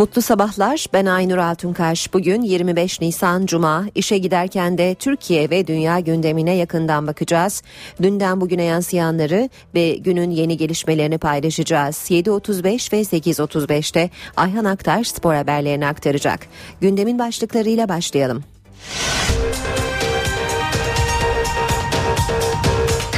[0.00, 0.86] Mutlu sabahlar.
[0.92, 2.14] Ben Aynur Altunkaş.
[2.14, 3.86] Bugün 25 Nisan Cuma.
[3.94, 7.62] İşe giderken de Türkiye ve dünya gündemine yakından bakacağız.
[8.02, 11.96] Dünden bugüne yansıyanları ve günün yeni gelişmelerini paylaşacağız.
[11.96, 16.40] 7.35 ve 8.35'te Ayhan Aktaş spor haberlerini aktaracak.
[16.80, 18.44] Gündemin başlıklarıyla başlayalım.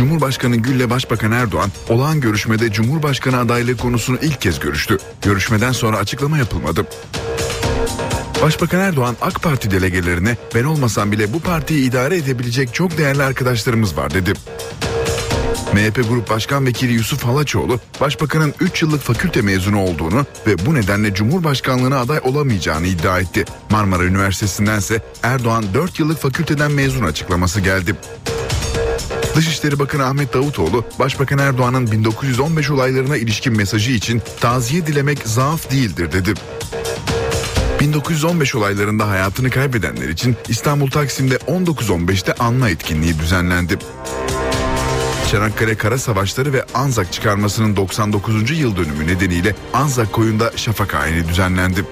[0.02, 4.98] Cumhurbaşkanı Gül'le Başbakan Erdoğan olağan görüşmede Cumhurbaşkanı adaylığı konusunu ilk kez görüştü.
[5.22, 6.86] Görüşmeden sonra açıklama yapılmadı.
[8.42, 13.96] Başbakan Erdoğan AK Parti delegelerine ben olmasam bile bu partiyi idare edebilecek çok değerli arkadaşlarımız
[13.96, 14.32] var dedi.
[15.72, 21.14] MHP Grup Başkan Vekili Yusuf Halaçoğlu, Başbakanın 3 yıllık fakülte mezunu olduğunu ve bu nedenle
[21.14, 23.44] Cumhurbaşkanlığına aday olamayacağını iddia etti.
[23.70, 27.96] Marmara Üniversitesi'ndense Erdoğan 4 yıllık fakülteden mezun açıklaması geldi.
[29.36, 36.12] Dışişleri Bakanı Ahmet Davutoğlu, Başbakan Erdoğan'ın 1915 olaylarına ilişkin mesajı için taziye dilemek zaaf değildir
[36.12, 36.34] dedi.
[37.80, 43.78] 1915 olaylarında hayatını kaybedenler için İstanbul Taksim'de 19.15'te anma etkinliği düzenlendi.
[45.30, 48.58] Çanakkale Kara Savaşları ve Anzak çıkarmasının 99.
[48.58, 51.84] yıl dönümü nedeniyle Anzak koyunda şafak ayini düzenlendi.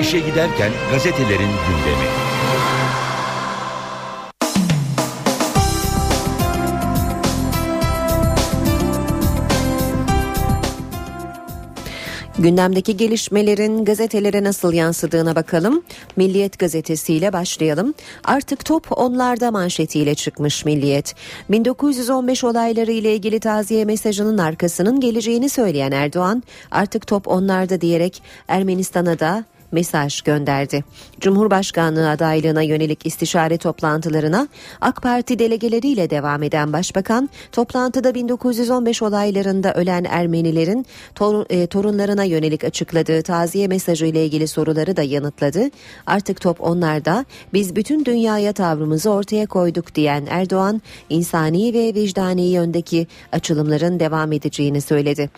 [0.00, 2.29] İşe giderken gazetelerin gündemi.
[12.40, 15.82] Gündemdeki gelişmelerin gazetelere nasıl yansıdığına bakalım.
[16.16, 17.94] Milliyet gazetesiyle başlayalım.
[18.24, 21.14] Artık top onlarda manşetiyle çıkmış Milliyet.
[21.50, 29.18] 1915 olayları ile ilgili taziye mesajının arkasının geleceğini söyleyen Erdoğan, artık top onlarda diyerek Ermenistan'a
[29.18, 30.84] da mesaj gönderdi.
[31.20, 34.48] Cumhurbaşkanlığı adaylığına yönelik istişare toplantılarına
[34.80, 42.64] AK Parti delegeleriyle devam eden Başbakan toplantıda 1915 olaylarında ölen Ermenilerin tor e, torunlarına yönelik
[42.64, 45.70] açıkladığı taziye mesajı ile ilgili soruları da yanıtladı.
[46.06, 53.06] Artık top onlarda biz bütün dünyaya tavrımızı ortaya koyduk diyen Erdoğan insani ve vicdani yöndeki
[53.32, 55.30] açılımların devam edeceğini söyledi.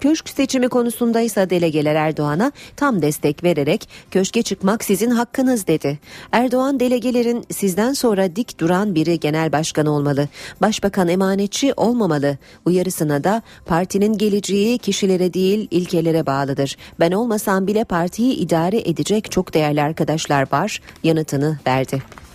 [0.00, 5.98] Köşk seçimi konusunda ise delegeler Erdoğan'a tam destek vererek köşke çıkmak sizin hakkınız dedi.
[6.32, 10.28] Erdoğan delegelerin sizden sonra dik duran biri genel başkan olmalı.
[10.60, 12.38] Başbakan emanetçi olmamalı.
[12.64, 16.76] Uyarısına da partinin geleceği kişilere değil ilkelere bağlıdır.
[17.00, 22.25] Ben olmasam bile partiyi idare edecek çok değerli arkadaşlar var yanıtını verdi.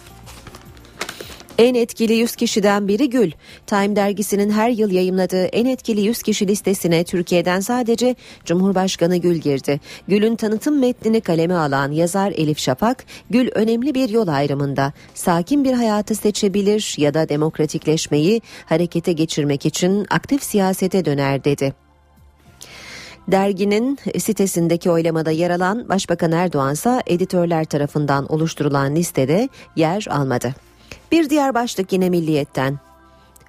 [1.62, 3.32] En etkili 100 kişiden biri Gül.
[3.68, 9.80] Time dergisinin her yıl yayımladığı en etkili 100 kişi listesine Türkiye'den sadece Cumhurbaşkanı Gül girdi.
[10.08, 14.94] Gül'ün tanıtım metnini kaleme alan yazar Elif Şafak, Gül önemli bir yol ayrımında.
[15.14, 21.74] Sakin bir hayatı seçebilir ya da demokratikleşmeyi harekete geçirmek için aktif siyasete döner dedi.
[23.28, 30.56] Derginin sitesindeki oylamada yer alan Başbakan Erdoğan ise editörler tarafından oluşturulan listede yer almadı.
[31.12, 32.80] Bir diğer başlık yine milliyetten.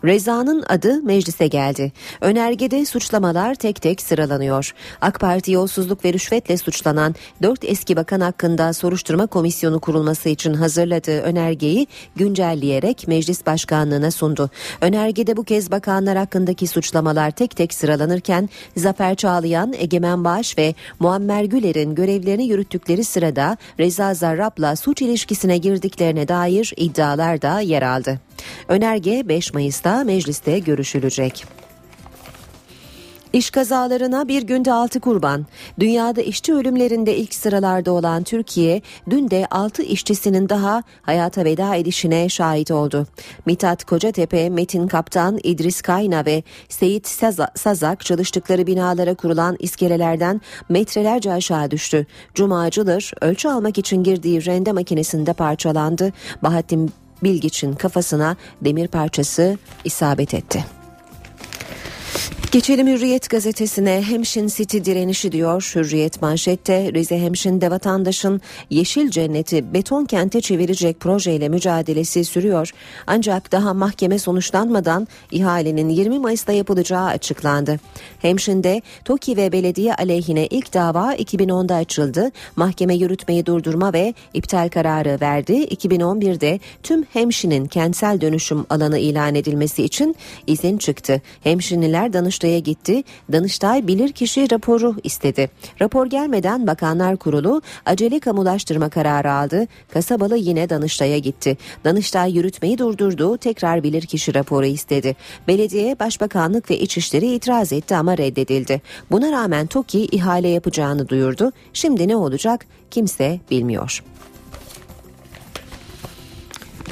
[0.05, 1.93] Reza'nın adı meclise geldi.
[2.21, 4.75] Önergede suçlamalar tek tek sıralanıyor.
[5.01, 11.21] AK Parti yolsuzluk ve rüşvetle suçlanan 4 eski bakan hakkında soruşturma komisyonu kurulması için hazırladığı
[11.21, 11.87] önergeyi
[12.17, 14.51] güncelleyerek meclis başkanlığına sundu.
[14.81, 21.45] Önergede bu kez bakanlar hakkındaki suçlamalar tek tek sıralanırken Zafer Çağlayan, Egemen Bağış ve Muammer
[21.45, 28.32] Güler'in görevlerini yürüttükleri sırada Reza Zarrab'la suç ilişkisine girdiklerine dair iddialar da yer aldı.
[28.69, 31.45] Önerge 5 Mayıs'ta mecliste görüşülecek.
[33.33, 35.47] İş kazalarına bir günde 6 kurban.
[35.81, 42.29] Dünyada işçi ölümlerinde ilk sıralarda olan Türkiye dün de 6 işçisinin daha hayata veda edişine
[42.29, 43.07] şahit oldu.
[43.47, 47.07] Mithat Kocatepe, Metin Kaptan, İdris Kayna ve Seyit
[47.55, 52.07] Sazak çalıştıkları binalara kurulan iskelelerden metrelerce aşağı düştü.
[52.35, 56.13] Cuma Cılır ölçü almak için girdiği rende makinesinde parçalandı.
[56.43, 60.82] Bahattin Bilgiç'in kafasına demir parçası isabet etti.
[62.53, 65.73] Geçelim Hürriyet gazetesine Hemşin City direnişi diyor.
[65.75, 68.41] Hürriyet manşette Rize Hemşin'de vatandaşın
[68.71, 72.71] yeşil cenneti beton kente çevirecek projeyle mücadelesi sürüyor.
[73.07, 77.81] Ancak daha mahkeme sonuçlanmadan ihalenin 20 Mayıs'ta yapılacağı açıklandı.
[78.19, 82.31] Hemşin'de TOKİ ve belediye aleyhine ilk dava 2010'da açıldı.
[82.57, 85.53] Mahkeme yürütmeyi durdurma ve iptal kararı verdi.
[85.53, 90.17] 2011'de tüm Hemşin'in kentsel dönüşüm alanı ilan edilmesi için
[90.47, 91.23] izin çıktı.
[91.43, 93.03] Hemşinliler danış Danıştay'a gitti.
[93.33, 95.51] Danıştay bilirkişi raporu istedi.
[95.81, 99.67] Rapor gelmeden Bakanlar Kurulu acele kamulaştırma kararı aldı.
[99.93, 101.57] Kasabalı yine Danıştay'a gitti.
[101.85, 103.39] Danıştay yürütmeyi durdurdu.
[103.39, 105.17] Tekrar bilirkişi raporu istedi.
[105.49, 108.83] Belediye, Başbakanlık ve İçişleri itiraz etti ama reddedildi.
[109.11, 111.53] Buna rağmen TOKİ ihale yapacağını duyurdu.
[111.73, 114.03] Şimdi ne olacak kimse bilmiyor.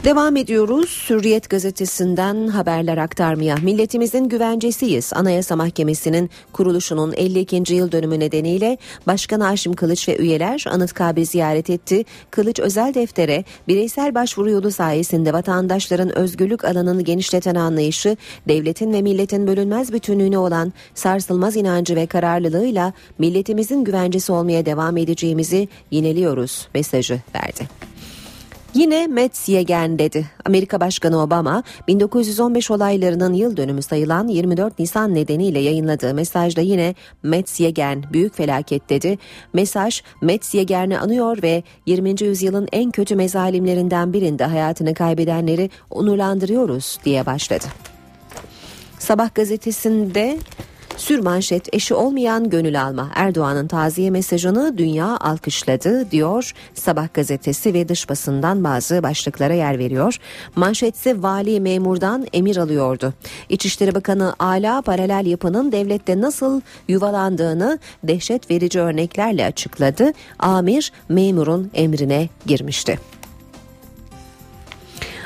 [0.04, 1.06] Devam ediyoruz.
[1.10, 3.56] Hürriyet gazetesinden haberler aktarmaya.
[3.56, 5.12] Milletimizin güvencesiyiz.
[5.14, 7.74] Anayasa Mahkemesi'nin kuruluşunun 52.
[7.74, 12.04] yıl dönümü nedeniyle Başkan Haşim Kılıç ve üyeler Anıtkabir ziyaret etti.
[12.30, 18.16] Kılıç özel deftere bireysel başvuru yolu sayesinde vatandaşların özgürlük alanını genişleten anlayışı,
[18.48, 25.68] devletin ve milletin bölünmez bütünlüğüne olan sarsılmaz inancı ve kararlılığıyla milletimizin güvencesi olmaya devam edeceğimizi
[25.90, 27.89] yineliyoruz mesajı verdi.
[28.74, 30.26] Yine Metz Yegen dedi.
[30.44, 37.60] Amerika Başkanı Obama 1915 olaylarının yıl dönümü sayılan 24 Nisan nedeniyle yayınladığı mesajda yine Metz
[37.60, 39.18] Yegen büyük felaket dedi.
[39.52, 42.22] Mesaj Metz Yegen'i anıyor ve 20.
[42.22, 47.64] yüzyılın en kötü mezalimlerinden birinde hayatını kaybedenleri onurlandırıyoruz diye başladı.
[48.98, 50.38] Sabah gazetesinde
[50.96, 53.10] Sürmanşet eşi olmayan gönül alma.
[53.14, 56.52] Erdoğan'ın taziye mesajını dünya alkışladı diyor.
[56.74, 60.16] Sabah gazetesi ve dış basından bazı başlıklara yer veriyor.
[60.56, 63.14] Manşetse vali memurdan emir alıyordu.
[63.48, 70.12] İçişleri Bakanı Ala paralel yapının devlette nasıl yuvalandığını dehşet verici örneklerle açıkladı.
[70.38, 73.19] Amir memurun emrine girmişti.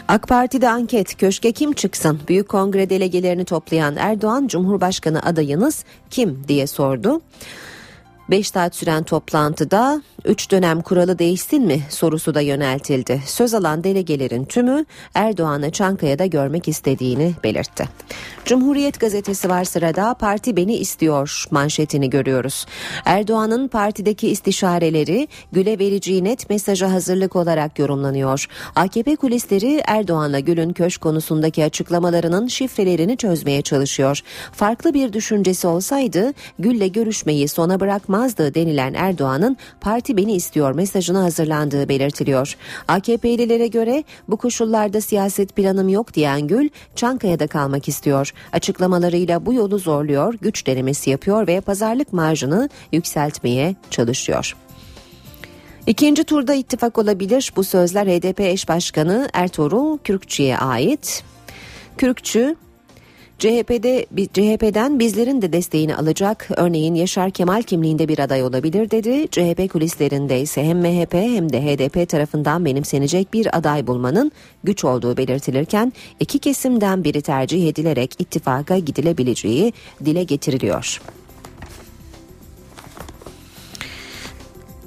[0.08, 2.20] AK Parti'de anket köşke kim çıksın?
[2.28, 7.20] Büyük Kongre delegelerini toplayan Erdoğan Cumhurbaşkanı adayınız kim diye sordu.
[8.30, 13.22] 5 saat süren toplantıda 3 dönem kuralı değişsin mi sorusu da yöneltildi.
[13.26, 14.84] Söz alan delegelerin tümü
[15.14, 17.88] Erdoğan'ı Çankaya'da görmek istediğini belirtti.
[18.44, 22.66] Cumhuriyet gazetesi var sırada parti beni istiyor manşetini görüyoruz.
[23.04, 28.46] Erdoğan'ın partideki istişareleri güle vereceği net mesaja hazırlık olarak yorumlanıyor.
[28.76, 34.20] AKP kulisleri Erdoğan'la Gül'ün köşk konusundaki açıklamalarının şifrelerini çözmeye çalışıyor.
[34.52, 37.80] Farklı bir düşüncesi olsaydı Gül'le görüşmeyi sona
[38.14, 42.56] bırakmazdı denilen Erdoğan'ın parti beni istiyor mesajını hazırlandığı belirtiliyor.
[42.88, 48.32] AKP'lilere göre bu koşullarda siyaset planım yok diyen Gül Çankaya'da kalmak istiyor.
[48.52, 54.56] Açıklamalarıyla bu yolu zorluyor, güç denemesi yapıyor ve pazarlık marjını yükseltmeye çalışıyor.
[55.86, 57.52] İkinci turda ittifak olabilir.
[57.56, 61.24] Bu sözler HDP eş başkanı Ertuğrul Kürkçü'ye ait.
[61.98, 62.56] Kürkçü
[63.44, 66.48] CHP'de CHP'den bizlerin de desteğini alacak.
[66.56, 69.28] Örneğin Yaşar Kemal kimliğinde bir aday olabilir dedi.
[69.30, 74.32] CHP kulislerinde ise hem MHP hem de HDP tarafından benimsenecek bir aday bulmanın
[74.64, 79.72] güç olduğu belirtilirken iki kesimden biri tercih edilerek ittifaka gidilebileceği
[80.04, 81.00] dile getiriliyor.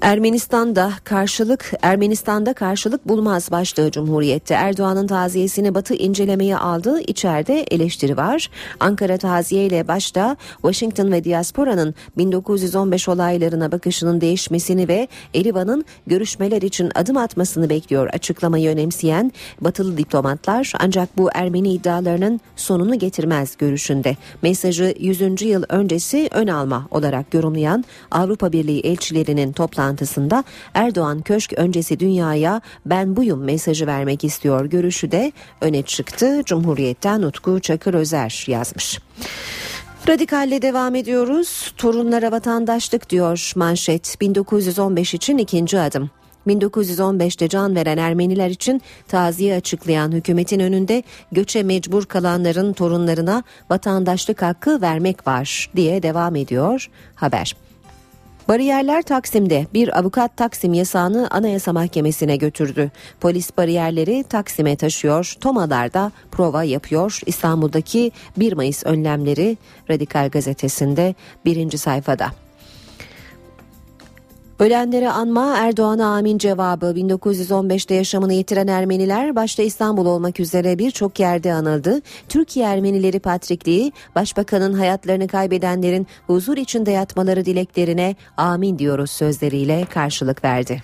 [0.01, 7.01] Ermenistan'da karşılık Ermenistan'da karşılık bulmaz başlığı Cumhuriyet'te Erdoğan'ın taziyesini Batı incelemeye aldı.
[7.01, 8.49] İçeride eleştiri var.
[8.79, 16.91] Ankara taziye ile başta Washington ve diasporanın 1915 olaylarına bakışının değişmesini ve Erivan'ın görüşmeler için
[16.95, 24.15] adım atmasını bekliyor açıklamayı önemseyen Batılı diplomatlar ancak bu Ermeni iddialarının sonunu getirmez görüşünde.
[24.41, 25.41] Mesajı 100.
[25.41, 32.61] yıl öncesi ön alma olarak yorumlayan Avrupa Birliği elçilerinin toplantı toplantısında Erdoğan köşk öncesi dünyaya
[32.85, 36.41] ben buyum mesajı vermek istiyor görüşü de öne çıktı.
[36.45, 38.99] Cumhuriyet'ten Utku Çakır Özer yazmış.
[40.07, 41.73] Radikalle devam ediyoruz.
[41.77, 44.17] Torunlara vatandaşlık diyor manşet.
[44.21, 46.09] 1915 için ikinci adım.
[46.47, 54.81] 1915'te can veren Ermeniler için taziye açıklayan hükümetin önünde göçe mecbur kalanların torunlarına vatandaşlık hakkı
[54.81, 57.55] vermek var diye devam ediyor haber.
[58.47, 62.91] Bariyerler Taksim'de bir avukat Taksim yasağını Anayasa Mahkemesi'ne götürdü.
[63.19, 67.19] Polis bariyerleri Taksim'e taşıyor, Tomalar'da prova yapıyor.
[67.25, 69.57] İstanbul'daki 1 Mayıs önlemleri
[69.89, 72.46] Radikal Gazetesi'nde birinci sayfada.
[74.59, 81.53] Ölenlere anma Erdoğan'a amin cevabı 1915'te yaşamını yitiren Ermeniler başta İstanbul olmak üzere birçok yerde
[81.53, 82.01] anıldı.
[82.29, 90.83] Türkiye Ermenileri Patrikliği Başbakanın hayatlarını kaybedenlerin huzur içinde yatmaları dileklerine amin diyoruz sözleriyle karşılık verdi.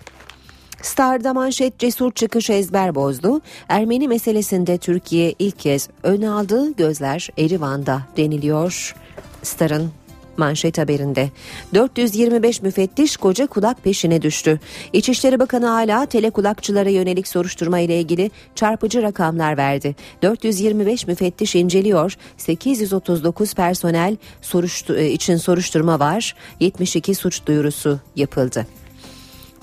[0.82, 3.42] Star'da manşet cesur çıkış ezber bozdu.
[3.70, 6.74] Ermeni meselesinde Türkiye ilk kez ön aldı.
[6.77, 8.96] Gözler Erivan'da deniliyor.
[9.44, 9.92] Star'ın
[10.38, 11.30] manşet haberinde.
[11.74, 14.60] 425 müfettiş koca kulak peşine düştü.
[14.94, 19.96] İçişleri Bakanı hala telekulakçılara yönelik soruşturma ile ilgili çarpıcı rakamlar verdi.
[20.22, 22.18] 425 müfettiş inceliyor.
[22.38, 26.36] 839 personel soruştu için soruşturma var.
[26.60, 28.68] 72 suç duyurusu yapıldı.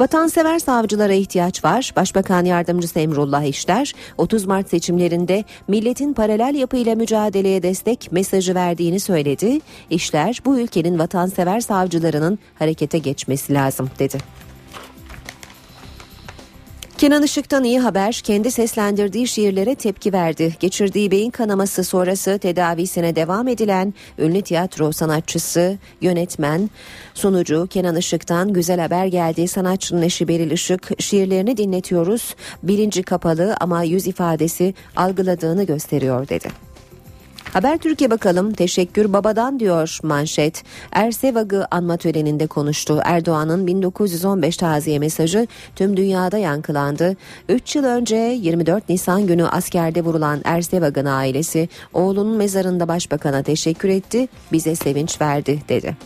[0.01, 1.93] Vatansever savcılara ihtiyaç var.
[1.97, 9.61] Başbakan Yardımcısı Emrullah İşler 30 Mart seçimlerinde milletin paralel yapıyla mücadeleye destek mesajı verdiğini söyledi.
[9.91, 14.19] İşler bu ülkenin vatansever savcılarının harekete geçmesi lazım dedi.
[17.01, 20.57] Kenan Işık'tan iyi haber kendi seslendirdiği şiirlere tepki verdi.
[20.61, 26.71] Geçirdiği beyin kanaması sonrası tedavisine devam edilen ünlü tiyatro sanatçısı, yönetmen,
[27.15, 29.49] sunucu Kenan Işık'tan güzel haber geldi.
[29.49, 32.35] Sanatçının eşi Beril Işık şiirlerini dinletiyoruz.
[32.63, 36.70] Bilinci kapalı ama yüz ifadesi algıladığını gösteriyor dedi.
[37.53, 40.63] Haber Türkiye bakalım teşekkür babadan diyor manşet.
[40.93, 43.01] Ersevag'ı anma töreninde konuştu.
[43.05, 47.17] Erdoğan'ın 1915 taziye mesajı tüm dünyada yankılandı.
[47.49, 54.29] 3 yıl önce 24 Nisan günü askerde vurulan Ersevag'ın ailesi oğlunun mezarında başbakana teşekkür etti,
[54.53, 55.97] bize sevinç verdi dedi.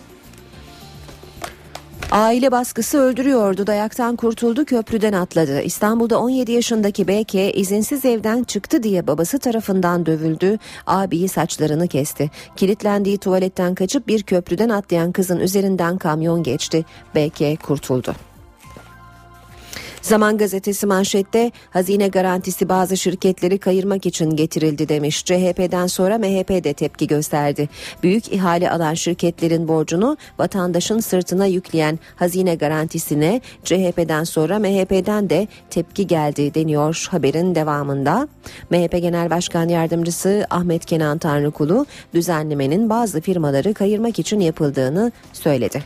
[2.11, 3.67] Aile baskısı öldürüyordu.
[3.67, 5.61] Dayaktan kurtuldu, köprüden atladı.
[5.63, 10.59] İstanbul'da 17 yaşındaki BK izinsiz evden çıktı diye babası tarafından dövüldü.
[10.87, 12.31] Abiyi saçlarını kesti.
[12.57, 16.85] Kilitlendiği tuvaletten kaçıp bir köprüden atlayan kızın üzerinden kamyon geçti.
[17.15, 18.15] BK kurtuldu.
[20.05, 25.25] Zaman gazetesi manşette hazine garantisi bazı şirketleri kayırmak için getirildi demiş.
[25.25, 27.69] CHP'den sonra MHP de tepki gösterdi.
[28.03, 36.07] Büyük ihale alan şirketlerin borcunu vatandaşın sırtına yükleyen hazine garantisine CHP'den sonra MHP'den de tepki
[36.07, 38.29] geldi deniyor haberin devamında.
[38.71, 45.83] MHP Genel Başkan Yardımcısı Ahmet Kenan Tanrıkulu düzenlemenin bazı firmaları kayırmak için yapıldığını söyledi.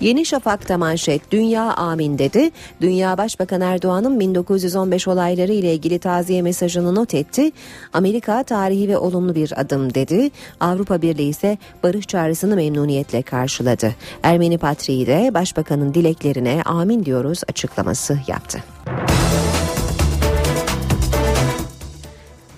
[0.00, 2.50] Yeni Şafak'ta manşet Dünya amin dedi.
[2.80, 3.18] Dünya
[3.58, 7.50] Başbakan Erdoğan'ın 1915 olayları ile ilgili taziye mesajını not etti.
[7.92, 10.30] Amerika tarihi ve olumlu bir adım dedi.
[10.60, 13.94] Avrupa Birliği ise barış çağrısını memnuniyetle karşıladı.
[14.22, 18.58] Ermeni Patriği de Başbakanın dileklerine amin diyoruz açıklaması yaptı.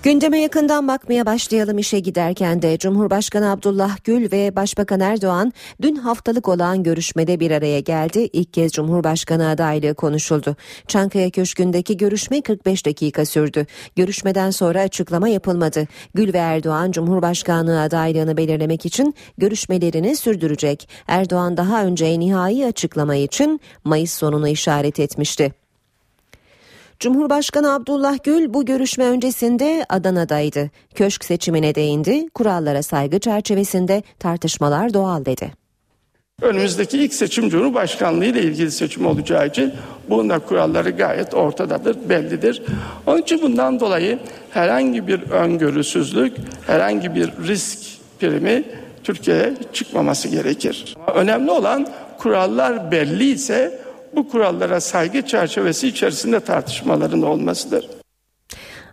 [0.03, 6.47] Gündeme yakından bakmaya başlayalım işe giderken de Cumhurbaşkanı Abdullah Gül ve Başbakan Erdoğan dün haftalık
[6.47, 8.29] olan görüşmede bir araya geldi.
[8.33, 10.55] İlk kez Cumhurbaşkanı adaylığı konuşuldu.
[10.87, 13.65] Çankaya Köşkü'ndeki görüşme 45 dakika sürdü.
[13.95, 15.87] Görüşmeden sonra açıklama yapılmadı.
[16.13, 20.89] Gül ve Erdoğan Cumhurbaşkanlığı adaylığını belirlemek için görüşmelerini sürdürecek.
[21.07, 25.60] Erdoğan daha önce nihai açıklama için Mayıs sonunu işaret etmişti.
[27.01, 30.69] Cumhurbaşkanı Abdullah Gül bu görüşme öncesinde Adana'daydı.
[30.95, 35.51] Köşk seçimine değindi, kurallara saygı çerçevesinde tartışmalar doğal dedi.
[36.41, 39.73] Önümüzdeki ilk seçim Cumhurbaşkanlığı ile ilgili seçim olacağı için
[40.09, 42.63] bunun da kuralları gayet ortadadır, bellidir.
[43.07, 46.33] Onun için bundan dolayı herhangi bir öngörüsüzlük,
[46.67, 47.79] herhangi bir risk
[48.19, 48.63] primi
[49.03, 50.95] Türkiye'ye çıkmaması gerekir.
[51.15, 53.81] Önemli olan kurallar belli ise
[54.15, 57.89] bu kurallara saygı çerçevesi içerisinde tartışmaların olmasıdır.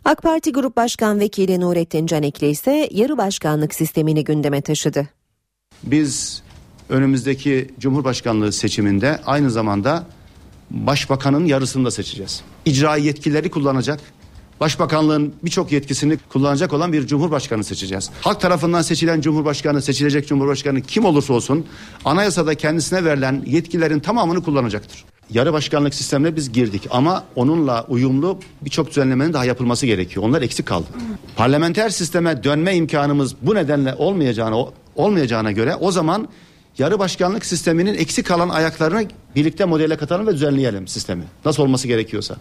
[0.04, 5.08] AK Parti Grup Başkan Vekili Nurettin Canikli ise yarı başkanlık sistemini gündeme taşıdı.
[5.82, 6.42] Biz
[6.88, 10.06] önümüzdeki Cumhurbaşkanlığı seçiminde aynı zamanda
[10.70, 12.42] başbakanın yarısını da seçeceğiz.
[12.64, 14.00] İcra yetkileri kullanacak,
[14.60, 18.10] Başbakanlığın birçok yetkisini kullanacak olan bir cumhurbaşkanı seçeceğiz.
[18.20, 21.66] Halk tarafından seçilen cumhurbaşkanı, seçilecek cumhurbaşkanı kim olursa olsun
[22.04, 25.04] anayasada kendisine verilen yetkilerin tamamını kullanacaktır.
[25.30, 30.26] Yarı başkanlık sistemine biz girdik ama onunla uyumlu birçok düzenlemenin daha yapılması gerekiyor.
[30.26, 30.86] Onlar eksik kaldı.
[31.36, 34.56] Parlamenter sisteme dönme imkanımız bu nedenle olmayacağına
[34.96, 36.28] olmayacağına göre o zaman
[36.78, 41.24] yarı başkanlık sisteminin eksik kalan ayaklarını birlikte modele katalım ve düzenleyelim sistemi.
[41.44, 42.36] Nasıl olması gerekiyorsa.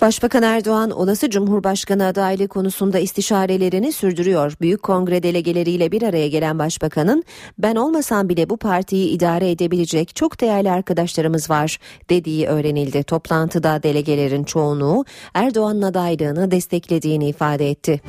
[0.00, 4.52] Başbakan Erdoğan olası Cumhurbaşkanı adaylığı konusunda istişarelerini sürdürüyor.
[4.60, 7.24] Büyük Kongre delegeleriyle bir araya gelen başbakanın
[7.58, 11.78] ben olmasam bile bu partiyi idare edebilecek çok değerli arkadaşlarımız var
[12.10, 13.02] dediği öğrenildi.
[13.02, 15.04] Toplantıda delegelerin çoğunluğu
[15.34, 18.00] Erdoğan'ın adaylığını desteklediğini ifade etti.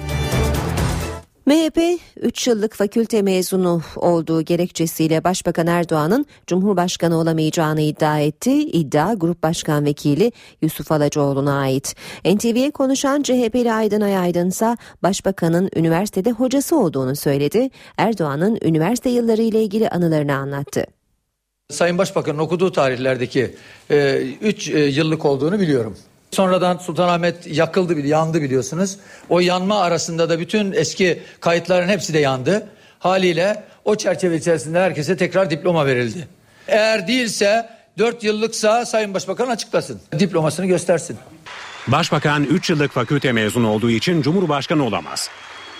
[1.45, 8.51] MHP 3 yıllık fakülte mezunu olduğu gerekçesiyle Başbakan Erdoğan'ın Cumhurbaşkanı olamayacağını iddia etti.
[8.51, 10.31] İddia Grup Başkan Vekili
[10.61, 11.95] Yusuf Alacoğlu'na ait.
[12.25, 17.69] NTV'ye konuşan CHP'li Aydın Ayaydın ise Başbakan'ın üniversitede hocası olduğunu söyledi.
[17.97, 20.85] Erdoğan'ın üniversite yılları ile ilgili anılarını anlattı.
[21.69, 23.55] Sayın Başbakan'ın okuduğu tarihlerdeki
[24.41, 25.97] 3 e, e, yıllık olduğunu biliyorum.
[26.31, 28.97] Sonradan Sultanahmet yakıldı, yandı biliyorsunuz.
[29.29, 32.67] O yanma arasında da bütün eski kayıtların hepsi de yandı.
[32.99, 36.27] Haliyle o çerçeve içerisinde herkese tekrar diploma verildi.
[36.67, 40.01] Eğer değilse 4 yıllıksa Sayın Başbakan açıklasın.
[40.19, 41.17] Diplomasını göstersin.
[41.87, 45.29] Başbakan 3 yıllık fakülte mezunu olduğu için Cumhurbaşkanı olamaz.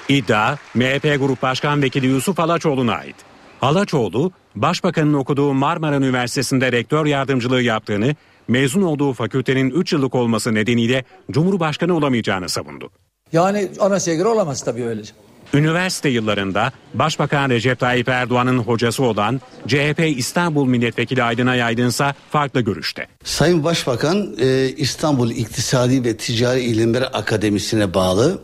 [0.10, 3.16] İddia MHP Grup Başkan Vekili Yusuf Alaçoğlu'na ait.
[3.62, 8.16] Alaçoğlu, Başbakanın okuduğu Marmara Üniversitesi'nde rektör yardımcılığı yaptığını
[8.48, 12.90] mezun olduğu fakültenin 3 yıllık olması nedeniyle Cumhurbaşkanı olamayacağını savundu.
[13.34, 15.14] Yani anasaya göre olamaz tabii öylece.
[15.54, 23.08] Üniversite yıllarında Başbakan Recep Tayyip Erdoğan'ın hocası olan CHP İstanbul Milletvekili Aydın Ayaydınsa farklı görüşte.
[23.24, 28.42] Sayın Başbakan e, İstanbul İktisadi ve Ticari İlimler Akademisi'ne bağlı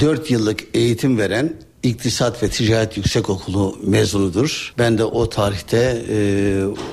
[0.00, 4.74] 4 yıllık eğitim veren İktisat ve Ticaret Yüksekokulu mezunudur.
[4.78, 6.16] Ben de o tarihte e,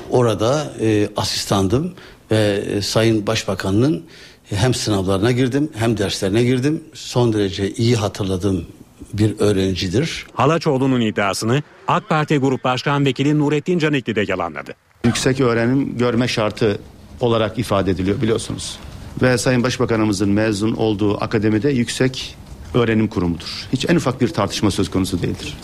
[0.09, 1.93] orada e, asistandım
[2.31, 4.03] ve e, Sayın Başbakan'ın
[4.43, 6.83] hem sınavlarına girdim hem derslerine girdim.
[6.93, 8.65] Son derece iyi hatırladığım
[9.13, 10.27] bir öğrencidir.
[10.33, 14.71] Halaçoğlu'nun iddiasını AK Parti Grup Başkan Vekili Nurettin Canikli de yalanladı.
[15.05, 16.79] Yüksek öğrenim görme şartı
[17.19, 18.79] olarak ifade ediliyor biliyorsunuz.
[19.21, 22.35] Ve Sayın Başbakanımızın mezun olduğu akademide yüksek
[22.73, 23.67] öğrenim kurumudur.
[23.73, 25.57] Hiç en ufak bir tartışma söz konusu değildir.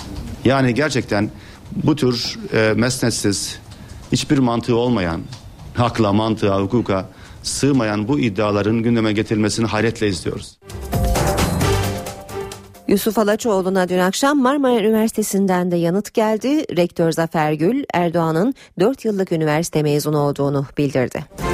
[0.45, 1.31] Yani gerçekten
[1.71, 3.59] bu tür e, mesnetsiz,
[4.11, 5.21] hiçbir mantığı olmayan,
[5.77, 7.09] hakla, mantığa, hukuka
[7.43, 10.59] sığmayan bu iddiaların gündeme getirilmesini hayretle izliyoruz.
[12.87, 16.77] Yusuf Alaçoğlu'na dün akşam Marmara Üniversitesi'nden de yanıt geldi.
[16.77, 21.46] Rektör Zafer Gül, Erdoğan'ın 4 yıllık üniversite mezunu olduğunu bildirdi.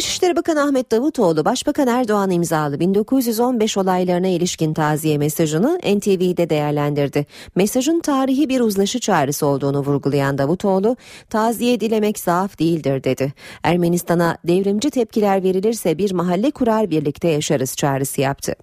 [0.00, 7.26] Dışişleri Bakanı Ahmet Davutoğlu, Başbakan Erdoğan imzalı 1915 olaylarına ilişkin taziye mesajını NTV'de değerlendirdi.
[7.54, 10.96] Mesajın tarihi bir uzlaşı çağrısı olduğunu vurgulayan Davutoğlu,
[11.30, 13.32] taziye dilemek zaaf değildir dedi.
[13.62, 18.54] Ermenistan'a devrimci tepkiler verilirse bir mahalle kurar birlikte yaşarız çağrısı yaptı.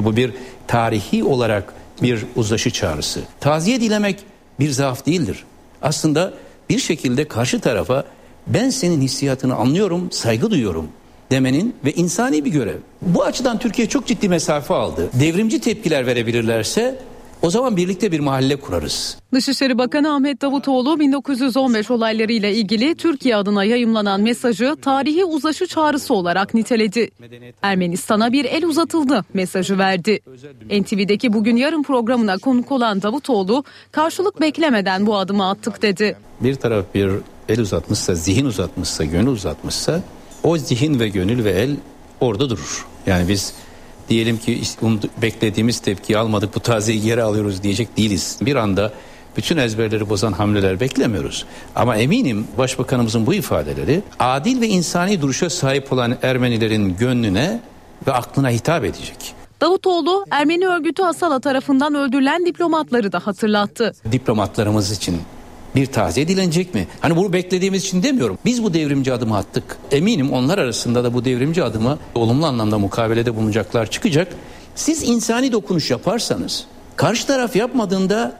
[0.00, 0.32] Bu bir
[0.66, 3.20] tarihi olarak bir uzlaşı çağrısı.
[3.40, 4.24] Taziye dilemek
[4.60, 5.44] bir zaaf değildir.
[5.82, 6.34] Aslında
[6.70, 8.15] bir şekilde karşı tarafa
[8.46, 10.88] ben senin hissiyatını anlıyorum, saygı duyuyorum
[11.30, 12.78] demenin ve insani bir görev.
[13.02, 15.10] Bu açıdan Türkiye çok ciddi mesafe aldı.
[15.20, 16.98] Devrimci tepkiler verebilirlerse
[17.42, 19.18] o zaman birlikte bir mahalle kurarız.
[19.34, 26.54] Dışişleri Bakanı Ahmet Davutoğlu 1915 olaylarıyla ilgili Türkiye adına yayımlanan mesajı tarihi uzlaşı çağrısı olarak
[26.54, 27.10] niteledi.
[27.62, 30.20] Ermenistan'a bir el uzatıldı mesajı verdi.
[30.80, 36.16] NTV'deki Bugün Yarın programına konuk olan Davutoğlu karşılık beklemeden bu adımı attık dedi.
[36.40, 37.10] Bir taraf bir
[37.48, 40.02] el uzatmışsa, zihin uzatmışsa, gönül uzatmışsa
[40.42, 41.76] o zihin ve gönül ve el
[42.20, 42.86] orada durur.
[43.06, 43.52] Yani biz
[44.08, 44.62] diyelim ki
[45.22, 48.38] beklediğimiz tepkiyi almadık bu tazeyi geri alıyoruz diyecek değiliz.
[48.40, 48.92] Bir anda
[49.36, 51.44] bütün ezberleri bozan hamleler beklemiyoruz.
[51.74, 57.60] Ama eminim başbakanımızın bu ifadeleri adil ve insani duruşa sahip olan Ermenilerin gönlüne
[58.06, 59.34] ve aklına hitap edecek.
[59.60, 63.94] Davutoğlu Ermeni örgütü Asala tarafından öldürülen diplomatları da hatırlattı.
[64.12, 65.16] Diplomatlarımız için
[65.76, 66.86] bir taze dilenecek mi?
[67.00, 68.38] Hani bunu beklediğimiz için demiyorum.
[68.44, 69.78] Biz bu devrimci adımı attık.
[69.90, 74.28] Eminim onlar arasında da bu devrimci adımı olumlu anlamda mukabelede bulunacaklar çıkacak.
[74.74, 78.36] Siz insani dokunuş yaparsanız karşı taraf yapmadığında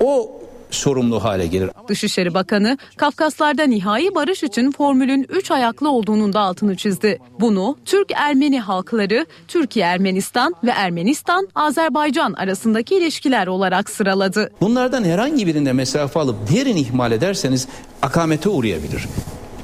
[0.00, 0.39] o
[0.70, 1.70] sorumlu hale gelir.
[1.88, 7.18] Dışişleri Bakanı Kafkaslar'da nihai barış için formülün üç ayaklı olduğunun da altını çizdi.
[7.40, 14.50] Bunu Türk-Ermeni halkları, Türkiye-Ermenistan ve Ermenistan-Azerbaycan arasındaki ilişkiler olarak sıraladı.
[14.60, 17.68] Bunlardan herhangi birinde mesafe alıp diğerini ihmal ederseniz
[18.02, 19.06] akamete uğrayabilir.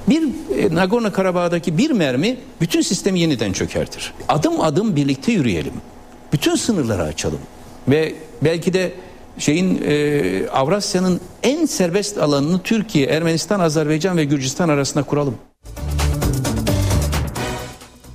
[0.08, 4.12] Bir e, Nagorno Karabağ'daki bir mermi bütün sistemi yeniden çökertir.
[4.28, 5.72] Adım adım birlikte yürüyelim.
[6.32, 7.38] Bütün sınırları açalım.
[7.88, 8.92] Ve belki de
[9.38, 15.34] şeyin e, Avrasya'nın en serbest alanını Türkiye, Ermenistan, Azerbaycan ve Gürcistan arasında kuralım.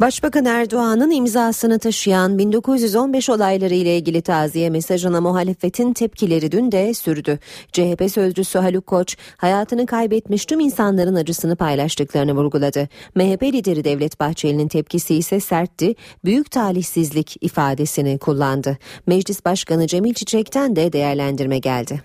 [0.01, 7.39] Başbakan Erdoğan'ın imzasını taşıyan 1915 olayları ile ilgili taziye mesajına muhalefetin tepkileri dün de sürdü.
[7.71, 12.89] CHP sözcüsü Haluk Koç hayatını kaybetmiş tüm insanların acısını paylaştıklarını vurguladı.
[13.15, 18.77] MHP lideri Devlet Bahçeli'nin tepkisi ise sertti, büyük talihsizlik ifadesini kullandı.
[19.07, 22.01] Meclis Başkanı Cemil Çiçek'ten de değerlendirme geldi.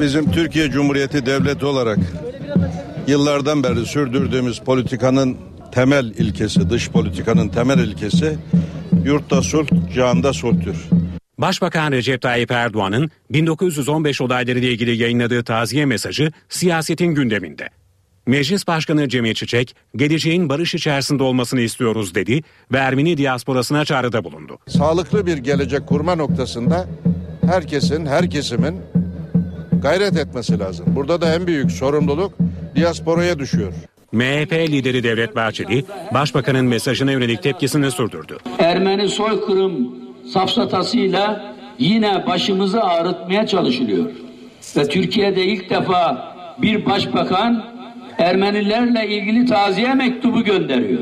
[0.00, 1.98] Bizim Türkiye Cumhuriyeti Devleti olarak
[3.06, 5.36] yıllardan beri sürdürdüğümüz politikanın
[5.76, 8.38] temel ilkesi, dış politikanın temel ilkesi
[9.04, 10.76] yurtta sulh, cihanda sulhtür.
[11.38, 17.68] Başbakan Recep Tayyip Erdoğan'ın 1915 olayları ile ilgili yayınladığı taziye mesajı siyasetin gündeminde.
[18.26, 24.58] Meclis Başkanı Cemil Çiçek, geleceğin barış içerisinde olmasını istiyoruz dedi ve Ermeni diasporasına çağrıda bulundu.
[24.68, 26.86] Sağlıklı bir gelecek kurma noktasında
[27.46, 28.80] herkesin, her kesimin
[29.82, 30.86] gayret etmesi lazım.
[30.88, 32.32] Burada da en büyük sorumluluk
[32.76, 33.72] diasporaya düşüyor.
[34.12, 38.38] MHP lideri Devlet Bahçeli, Başbakanın mesajına yönelik tepkisini sürdürdü.
[38.58, 39.94] Ermeni soykırım
[40.32, 44.10] safsatasıyla yine başımızı ağrıtmaya çalışılıyor.
[44.76, 47.76] Ve Türkiye'de ilk defa bir başbakan
[48.18, 51.00] Ermenilerle ilgili taziye mektubu gönderiyor.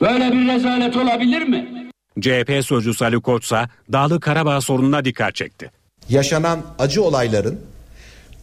[0.00, 1.90] Böyle bir rezalet olabilir mi?
[2.20, 5.70] CHP sözcüsü Ali Koç ise Dağlı Karabağ sorununa dikkat çekti.
[6.08, 7.60] Yaşanan acı olayların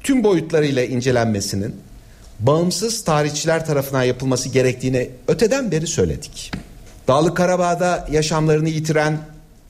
[0.03, 1.75] tüm boyutlarıyla incelenmesinin
[2.39, 6.51] bağımsız tarihçiler tarafından yapılması gerektiğini öteden beri söyledik.
[7.07, 9.17] Dağlı Karabağ'da yaşamlarını yitiren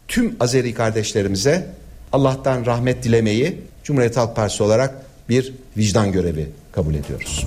[0.08, 1.68] tüm Azeri kardeşlerimize
[2.14, 4.96] Allah'tan rahmet dilemeyi Cumhuriyet Halk Partisi olarak
[5.30, 7.46] bir vicdan görevi kabul ediyoruz.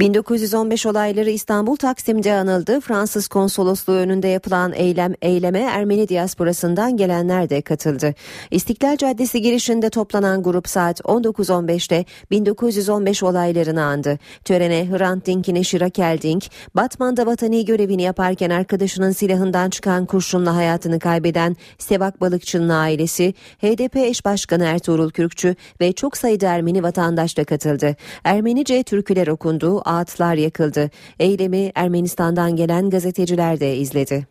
[0.00, 2.80] 1915 olayları İstanbul Taksim'de anıldı.
[2.80, 8.14] Fransız konsolosluğu önünde yapılan eylem eyleme Ermeni diasporasından gelenler de katıldı.
[8.50, 14.18] İstiklal Caddesi girişinde toplanan grup saat 19.15'te 1915 olaylarını andı.
[14.44, 20.98] Törene Hrant Dink'in eşi Raquel Dink, Batman'da vatani görevini yaparken arkadaşının silahından çıkan kurşunla hayatını
[20.98, 27.44] kaybeden Sevak Balıkçı'nın ailesi, HDP eş başkanı Ertuğrul Kürkçü ve çok sayıda Ermeni vatandaş da
[27.44, 27.96] katıldı.
[28.24, 30.90] Ermenice türküler okundu, ağıtlar yakıldı.
[31.18, 34.26] Eylemi Ermenistan'dan gelen gazeteciler de izledi.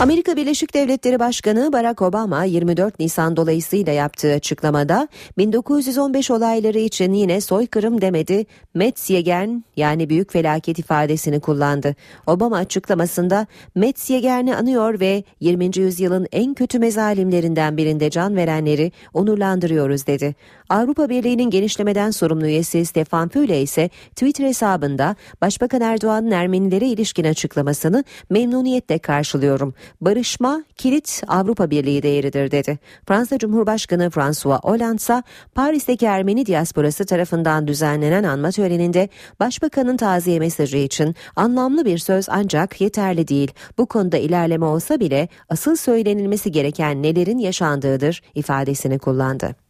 [0.00, 5.08] Amerika Birleşik Devletleri Başkanı Barack Obama 24 Nisan dolayısıyla yaptığı açıklamada
[5.38, 11.96] 1915 olayları için yine soykırım demedi, Metzjegern yani büyük felaket ifadesini kullandı.
[12.26, 15.78] Obama açıklamasında Metzjegern'i anıyor ve 20.
[15.78, 20.34] yüzyılın en kötü mezalimlerinden birinde can verenleri onurlandırıyoruz dedi.
[20.68, 28.04] Avrupa Birliği'nin genişlemeden sorumlu üyesi Stefan Füle ise Twitter hesabında Başbakan Erdoğan'ın Ermenilere ilişkin açıklamasını
[28.30, 29.74] memnuniyetle karşılıyorum.
[30.00, 32.78] Barışma kilit Avrupa Birliği değeridir dedi.
[33.08, 35.22] Fransa Cumhurbaşkanı François Hollande ise
[35.54, 39.08] Paris'teki Ermeni diasporası tarafından düzenlenen anma töreninde
[39.40, 43.52] Başbakanın taziye mesajı için anlamlı bir söz ancak yeterli değil.
[43.78, 49.67] Bu konuda ilerleme olsa bile asıl söylenilmesi gereken nelerin yaşandığıdır ifadesini kullandı.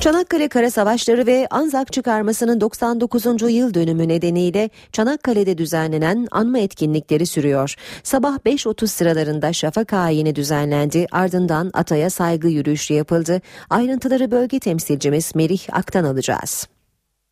[0.00, 3.24] Çanakkale Kara Savaşları ve Anzak çıkarmasının 99.
[3.52, 7.74] yıl dönümü nedeniyle Çanakkale'de düzenlenen anma etkinlikleri sürüyor.
[8.02, 13.40] Sabah 5.30 sıralarında şafak ayini düzenlendi ardından Atay'a saygı yürüyüşü yapıldı.
[13.70, 16.77] Ayrıntıları bölge temsilcimiz Merih Ak'tan alacağız.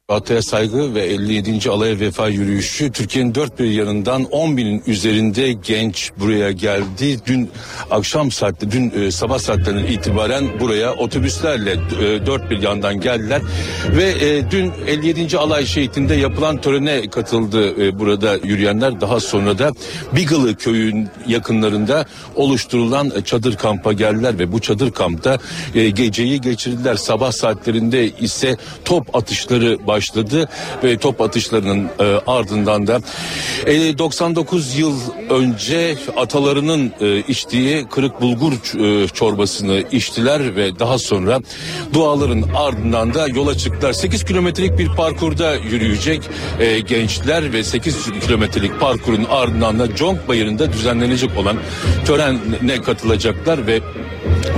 [0.09, 1.71] Ataya saygı ve 57.
[1.71, 7.19] alaya vefa yürüyüşü Türkiye'nin dört bir yanından 10 binin üzerinde genç buraya geldi.
[7.27, 7.51] Dün
[7.90, 13.42] akşam saatte, dün e, sabah saatlerinden itibaren buraya otobüslerle e, dört bir yandan geldiler.
[13.88, 15.38] Ve e, dün 57.
[15.38, 19.01] alay şehitinde yapılan törene katıldı e, burada yürüyenler.
[19.01, 19.73] Daha sonra da
[20.16, 25.38] Bigalı köyün yakınlarında oluşturulan çadır kampa geldiler ve bu çadır kampta
[25.75, 26.95] e, geceyi geçirdiler.
[26.95, 29.95] Sabah saatlerinde ise top atışları başladı
[30.85, 33.00] ve top atışlarının e, ardından da
[33.66, 41.40] e, 99 yıl önce atalarının e, içtiği kırık bulgur e, çorbasını içtiler ve daha sonra
[41.92, 43.92] duaların ardından da yola çıktılar.
[43.92, 46.22] 8 kilometrelik bir parkurda yürüyecek
[46.61, 51.56] e, gençler ve 8 kilometrelik parkurun ardından da Conk Bayırı'nda düzenlenecek olan
[52.06, 53.80] törene katılacaklar ve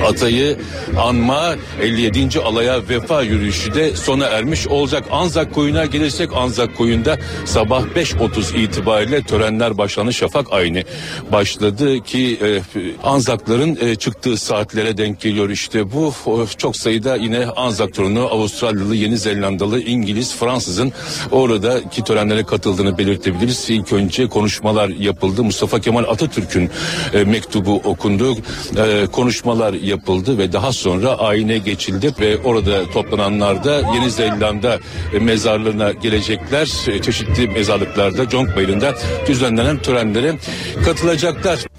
[0.09, 0.57] Atay'ı
[1.01, 2.41] anma 57.
[2.41, 5.05] alaya vefa yürüyüşü de sona ermiş olacak.
[5.11, 10.13] Anzak koyuna gelirsek Anzak koyunda sabah 5.30 itibariyle törenler başlandı.
[10.13, 10.85] Şafak ayini
[11.33, 12.63] başladı ki e,
[13.05, 16.15] Anzakların e, çıktığı saatlere denk geliyor işte bu.
[16.59, 20.93] Çok sayıda yine Anzak torunu Avustralyalı, Yeni Zelandalı, İngiliz, Fransızın
[21.31, 23.71] oradaki törenlere katıldığını belirtebiliriz.
[23.71, 25.45] İlk önce konuşmalar yapıldı.
[25.45, 26.71] Mustafa Kemal Atatürk'ün
[27.15, 28.37] e, mektubu okundu.
[28.77, 34.79] E, konuşmalar yapıldı ve daha sonra ayine geçildi ve orada toplananlar da Yeni Zelanda
[35.21, 36.67] mezarlığına gelecekler.
[37.03, 38.95] Çeşitli mezarlıklarda Conk Bayırı'nda
[39.27, 40.39] düzenlenen törenlere
[40.85, 41.78] katılacaklar.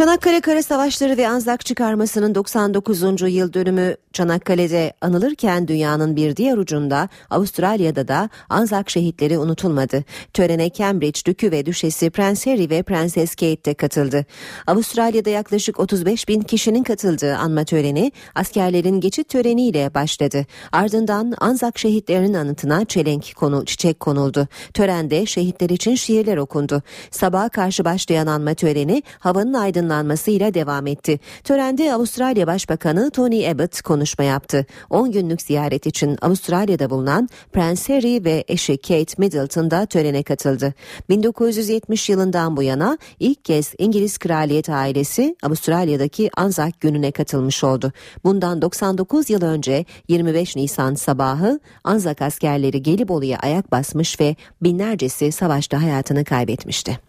[0.00, 3.02] Çanakkale Kara Savaşları ve Anzak çıkarmasının 99.
[3.34, 10.04] yıl dönümü Çanakkale'de anılırken dünyanın bir diğer ucunda Avustralya'da da Anzak şehitleri unutulmadı.
[10.32, 14.26] Törene Cambridge Dükü ve Düşesi Prens Harry ve Prenses Kate de katıldı.
[14.66, 20.46] Avustralya'da yaklaşık 35 bin kişinin katıldığı anma töreni askerlerin geçit töreniyle başladı.
[20.72, 24.48] Ardından Anzak şehitlerinin anıtına çelenk konu, çiçek konuldu.
[24.74, 26.82] Törende şehitler için şiirler okundu.
[27.10, 29.54] Sabaha karşı başlayan anma töreni havanın
[29.90, 31.20] aydınlanmasıyla devam etti.
[31.44, 34.66] Törende Avustralya Başbakanı Tony Abbott konuşma yaptı.
[34.90, 40.74] 10 günlük ziyaret için Avustralya'da bulunan Prens Harry ve eşi Kate Middleton da törene katıldı.
[41.08, 47.92] 1970 yılından bu yana ilk kez İngiliz kraliyet ailesi Avustralya'daki Anzac gününe katılmış oldu.
[48.24, 55.82] Bundan 99 yıl önce 25 Nisan sabahı Anzak askerleri Gelibolu'ya ayak basmış ve binlercesi savaşta
[55.82, 57.00] hayatını kaybetmişti.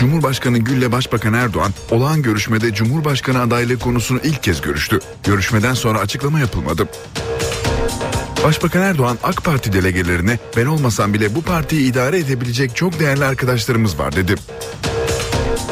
[0.00, 4.98] Cumhurbaşkanı Gül'le Başbakan Erdoğan olağan görüşmede Cumhurbaşkanı adaylığı konusunu ilk kez görüştü.
[5.24, 6.88] Görüşmeden sonra açıklama yapılmadı.
[8.44, 13.98] Başbakan Erdoğan AK Parti delegelerine ben olmasam bile bu partiyi idare edebilecek çok değerli arkadaşlarımız
[13.98, 14.34] var dedi.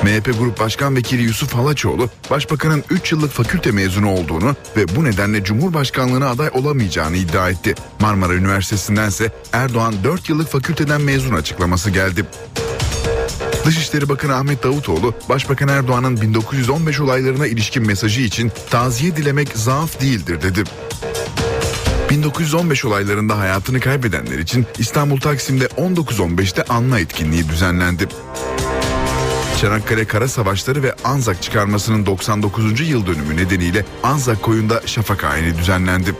[0.02, 5.44] MHP Grup Başkan Vekili Yusuf Halaçoğlu, Başbakanın 3 yıllık fakülte mezunu olduğunu ve bu nedenle
[5.44, 7.74] Cumhurbaşkanlığına aday olamayacağını iddia etti.
[8.00, 12.24] Marmara Üniversitesi'ndense Erdoğan 4 yıllık fakülteden mezun açıklaması geldi.
[13.66, 20.42] Dışişleri Bakanı Ahmet Davutoğlu, Başbakan Erdoğan'ın 1915 olaylarına ilişkin mesajı için taziye dilemek zaaf değildir
[20.42, 20.64] dedi.
[22.10, 28.08] 1915 olaylarında hayatını kaybedenler için İstanbul Taksim'de 19.15'te anma etkinliği düzenlendi.
[29.60, 32.88] Çanakkale Kara Savaşları ve Anzak çıkarmasının 99.
[32.88, 36.14] yıl dönümü nedeniyle Anzak koyunda şafak ayini düzenlendi.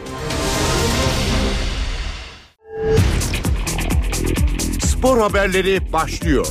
[4.80, 6.46] Spor haberleri başlıyor.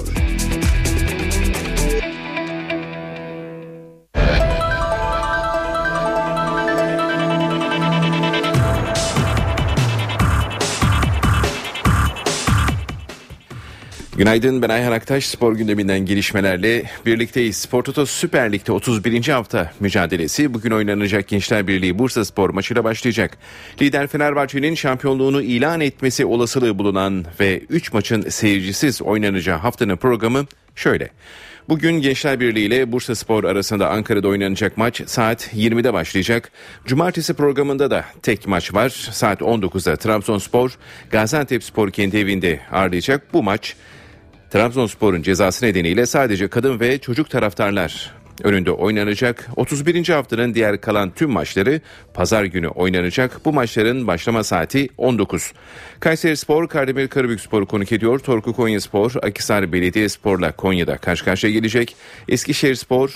[14.17, 17.57] Günaydın ben Ayhan Aktaş spor gündeminden gelişmelerle birlikteyiz.
[17.57, 19.27] Spor Toto Süper Lig'de 31.
[19.27, 23.37] hafta mücadelesi bugün oynanacak Gençler Birliği Bursa Spor maçıyla başlayacak.
[23.81, 31.09] Lider Fenerbahçe'nin şampiyonluğunu ilan etmesi olasılığı bulunan ve 3 maçın seyircisiz oynanacağı haftanın programı şöyle.
[31.69, 36.51] Bugün Gençler Birliği ile Bursa Spor arasında Ankara'da oynanacak maç saat 20'de başlayacak.
[36.85, 38.89] Cumartesi programında da tek maç var.
[38.89, 40.77] Saat 19'da Trabzonspor
[41.11, 43.33] Gaziantep Spor kendi evinde ağırlayacak.
[43.33, 43.75] Bu maç
[44.49, 49.49] Trabzonspor'un cezası nedeniyle sadece kadın ve çocuk taraftarlar önünde oynanacak.
[49.55, 50.09] 31.
[50.09, 51.81] haftanın diğer kalan tüm maçları
[52.13, 53.45] pazar günü oynanacak.
[53.45, 55.53] Bu maçların başlama saati 19.
[55.99, 58.19] Kayseri Spor, Kardemir Karabük Spor'u konuk ediyor.
[58.19, 61.95] Torku Konya Spor, Akisar Belediye Spor'la Konya'da karşı karşıya gelecek.
[62.29, 63.11] Eskişehir Spor,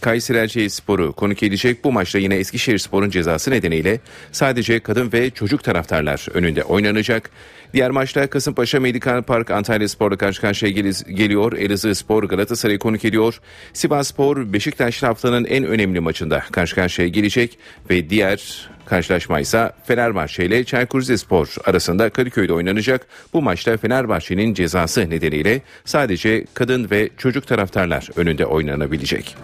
[0.00, 1.84] Kayseri Erciyes Sporu konuk edecek.
[1.84, 4.00] Bu maçta yine Eskişehir Spor'un cezası nedeniyle
[4.32, 7.30] sadece kadın ve çocuk taraftarlar önünde oynanacak.
[7.74, 10.72] Diğer maçta Kasımpaşa Medikal Park Antalya Spor'la karşı karşıya
[11.10, 11.52] geliyor.
[11.52, 13.40] Elazığ Spor Galatasaray'ı konuk ediyor.
[13.72, 17.58] Sivas Spor Beşiktaş'la haftanın en önemli maçında karşı karşıya gelecek.
[17.90, 23.06] Ve diğer Karşılaşma ise Fenerbahçe ile Çaykur Rizespor arasında Kadıköy'de oynanacak.
[23.32, 29.36] Bu maçta Fenerbahçe'nin cezası nedeniyle sadece kadın ve çocuk taraftarlar önünde oynanabilecek.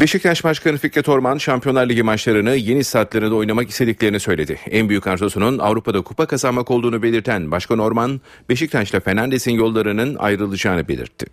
[0.00, 4.58] Beşiktaş Başkanı Fikret Orman Şampiyonlar Ligi maçlarını yeni statlarında oynamak istediklerini söyledi.
[4.70, 11.26] En büyük arzusunun Avrupa'da kupa kazanmak olduğunu belirten Başkan Orman, Beşiktaş'la Fernandes'in yollarının ayrılacağını belirtti.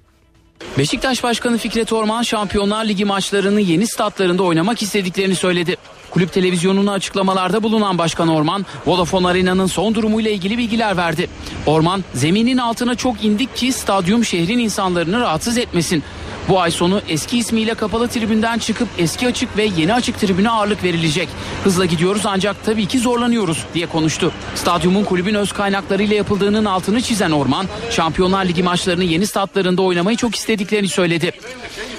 [0.77, 5.75] Beşiktaş Başkanı Fikret Orman Şampiyonlar Ligi maçlarını yeni statlarında oynamak istediklerini söyledi.
[6.11, 11.29] Kulüp televizyonuna açıklamalarda bulunan Başkan Orman, Vodafone Arena'nın son durumuyla ilgili bilgiler verdi.
[11.65, 16.03] Orman, zeminin altına çok indik ki stadyum şehrin insanlarını rahatsız etmesin.
[16.49, 20.83] Bu ay sonu eski ismiyle kapalı tribünden çıkıp eski açık ve yeni açık tribüne ağırlık
[20.83, 21.29] verilecek.
[21.63, 24.31] Hızla gidiyoruz ancak tabii ki zorlanıyoruz diye konuştu.
[24.55, 30.35] Stadyumun kulübün öz kaynaklarıyla yapıldığının altını çizen Orman, Şampiyonlar Ligi maçlarını yeni statlarında oynamayı çok
[30.35, 31.31] istediklerini söyledi.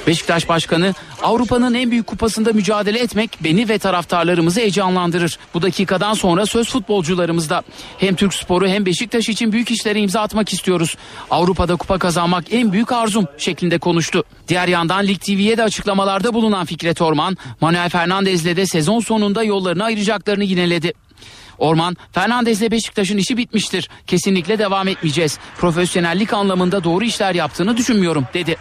[0.06, 5.38] Beşiktaş Başkanı Avrupa'nın en büyük kupasında mücadele etmek beni ve taraftarlarımızı heyecanlandırır.
[5.54, 7.62] Bu dakikadan sonra söz futbolcularımızda.
[7.98, 10.96] Hem Türk Sporu hem Beşiktaş için büyük işlere imza atmak istiyoruz.
[11.30, 14.24] Avrupa'da kupa kazanmak en büyük arzum şeklinde konuştu.
[14.48, 19.84] Diğer yandan Lig TV'ye de açıklamalarda bulunan Fikret Orman, Manuel Fernandez'le de sezon sonunda yollarını
[19.84, 20.92] ayıracaklarını yineledi.
[21.58, 23.88] Orman, Fernandez'le Beşiktaş'ın işi bitmiştir.
[24.06, 25.38] Kesinlikle devam etmeyeceğiz.
[25.58, 28.56] Profesyonellik anlamında doğru işler yaptığını düşünmüyorum dedi.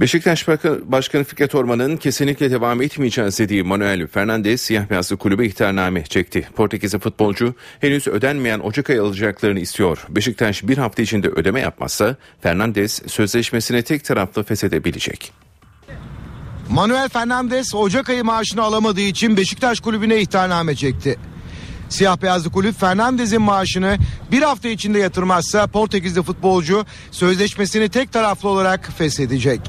[0.00, 0.48] Beşiktaş
[0.84, 6.48] Başkanı Fikret Orman'ın kesinlikle devam etmeyeceğiz dediği Manuel Fernandez siyah beyazlı kulübe ihtarname çekti.
[6.56, 10.06] Portekizli futbolcu henüz ödenmeyen Ocak ayı alacaklarını istiyor.
[10.08, 15.32] Beşiktaş bir hafta içinde ödeme yapmazsa Fernandez sözleşmesini tek taraflı feshedebilecek.
[16.70, 21.18] Manuel Fernandez Ocak ayı maaşını alamadığı için Beşiktaş kulübüne ihtarname çekti.
[21.88, 23.98] Siyah beyazlı kulüp Fernandez'in maaşını
[24.30, 29.60] bir hafta içinde yatırmazsa Portekizli futbolcu sözleşmesini tek taraflı olarak feshedecek.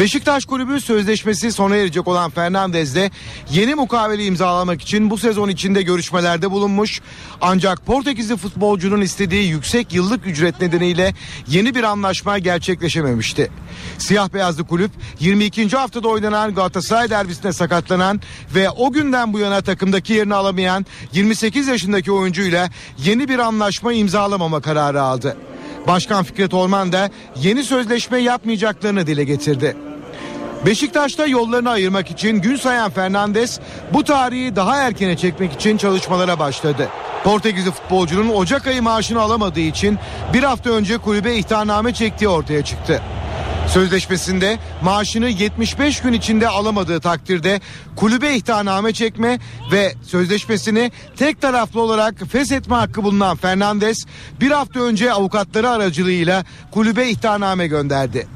[0.00, 3.10] Beşiktaş kulübü sözleşmesi sona erecek olan Fernandez'le
[3.50, 7.00] yeni mukavele imzalamak için bu sezon içinde görüşmelerde bulunmuş.
[7.40, 11.14] Ancak Portekizli futbolcunun istediği yüksek yıllık ücret nedeniyle
[11.48, 13.50] yeni bir anlaşma gerçekleşememişti.
[13.98, 14.90] Siyah beyazlı kulüp
[15.20, 15.68] 22.
[15.68, 18.20] haftada oynanan Galatasaray derbisine sakatlanan
[18.54, 24.60] ve o günden bu yana takımdaki yerini alamayan 28 yaşındaki oyuncuyla yeni bir anlaşma imzalamama
[24.60, 25.36] kararı aldı.
[25.86, 29.76] Başkan Fikret Orman da yeni sözleşme yapmayacaklarını dile getirdi.
[30.66, 33.60] Beşiktaş'ta yollarını ayırmak için gün sayan Fernandes
[33.92, 36.88] bu tarihi daha erkene çekmek için çalışmalara başladı.
[37.24, 39.98] Portekizli futbolcunun Ocak ayı maaşını alamadığı için
[40.32, 43.02] bir hafta önce kulübe ihtarname çektiği ortaya çıktı.
[43.74, 47.60] Sözleşmesinde maaşını 75 gün içinde alamadığı takdirde
[47.96, 49.38] kulübe ihtarname çekme
[49.72, 53.98] ve sözleşmesini tek taraflı olarak feshetme hakkı bulunan Fernandes
[54.40, 58.26] bir hafta önce avukatları aracılığıyla kulübe ihtarname gönderdi.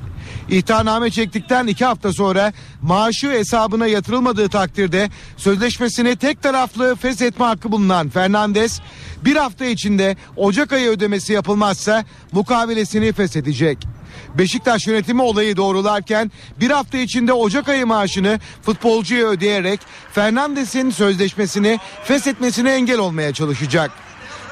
[0.48, 8.09] İhtarname çektikten iki hafta sonra maaşı hesabına yatırılmadığı takdirde sözleşmesini tek taraflı feshetme hakkı bulunan
[8.09, 8.81] Fernandes
[9.24, 13.98] bir hafta içinde Ocak ayı ödemesi yapılmazsa mukavelesini feshedecek.
[14.35, 19.81] Beşiktaş yönetimi olayı doğrularken bir hafta içinde Ocak ayı maaşını futbolcuya ödeyerek
[20.12, 23.91] Fernandes'in sözleşmesini feshetmesine engel olmaya çalışacak.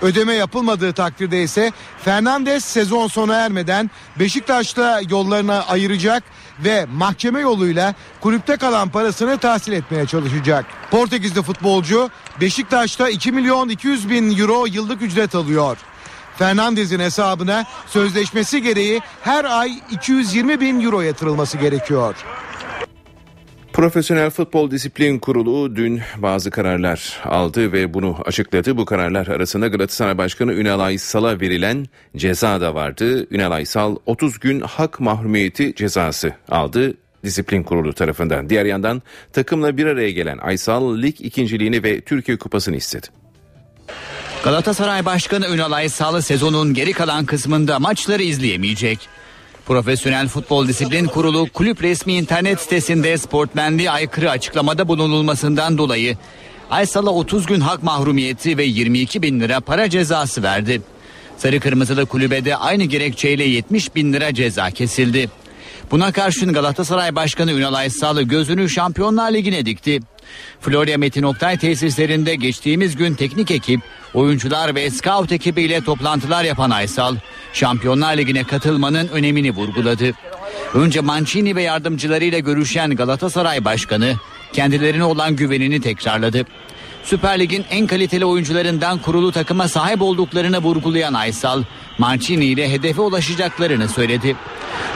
[0.02, 1.72] Ödeme yapılmadığı takdirde ise
[2.04, 6.22] Fernandes sezon sona ermeden Beşiktaş'ta yollarını ayıracak
[6.64, 10.66] ve mahkeme yoluyla kulüpte kalan parasını tahsil etmeye çalışacak.
[10.90, 12.10] Portekizli futbolcu
[12.40, 15.76] Beşiktaş'ta 2 milyon 200 bin euro yıllık ücret alıyor.
[16.38, 22.14] Fernandez'in hesabına sözleşmesi gereği her ay 220 bin euro yatırılması gerekiyor.
[23.72, 28.76] Profesyonel Futbol Disiplin Kurulu dün bazı kararlar aldı ve bunu açıkladı.
[28.76, 33.26] Bu kararlar arasında Galatasaray Başkanı Ünal Aysal'a verilen ceza da vardı.
[33.30, 36.94] Ünal Aysal 30 gün hak mahrumiyeti cezası aldı.
[37.24, 38.50] Disiplin Kurulu tarafından.
[38.50, 43.06] Diğer yandan takımla bir araya gelen Aysal lig ikinciliğini ve Türkiye Kupası'nı istedi.
[44.46, 48.98] Galatasaray Başkanı Ünal Aysal sezonun geri kalan kısmında maçları izleyemeyecek.
[49.66, 56.16] Profesyonel Futbol Disiplin Kurulu kulüp resmi internet sitesinde sportmenliğe aykırı açıklamada bulunulmasından dolayı
[56.70, 60.82] Aysal'a 30 gün hak mahrumiyeti ve 22 bin lira para cezası verdi.
[61.36, 65.30] Sarı Kırmızılı kulübede aynı gerekçeyle 70 bin lira ceza kesildi.
[65.90, 70.00] Buna karşın Galatasaray Başkanı Ünal Aysal gözünü Şampiyonlar Ligi'ne dikti.
[70.60, 73.80] Florya Metin Oktay tesislerinde geçtiğimiz gün teknik ekip,
[74.14, 77.16] oyuncular ve scout ekibiyle toplantılar yapan Aysal,
[77.52, 80.12] Şampiyonlar Ligi'ne katılmanın önemini vurguladı.
[80.74, 84.14] Önce Mancini ve yardımcılarıyla görüşen Galatasaray Başkanı
[84.52, 86.46] kendilerine olan güvenini tekrarladı.
[87.06, 91.62] Süper Lig'in en kaliteli oyuncularından kurulu takıma sahip olduklarını vurgulayan Aysal,
[91.98, 94.36] Mancini ile hedefe ulaşacaklarını söyledi.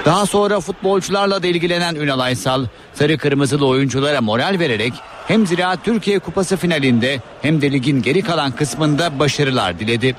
[0.04, 4.92] Daha sonra futbolcularla da ilgilenen Ünal Aysal, sarı kırmızılı oyunculara moral vererek
[5.28, 10.16] hem Ziraat Türkiye Kupası finalinde hem de ligin geri kalan kısmında başarılar diledi.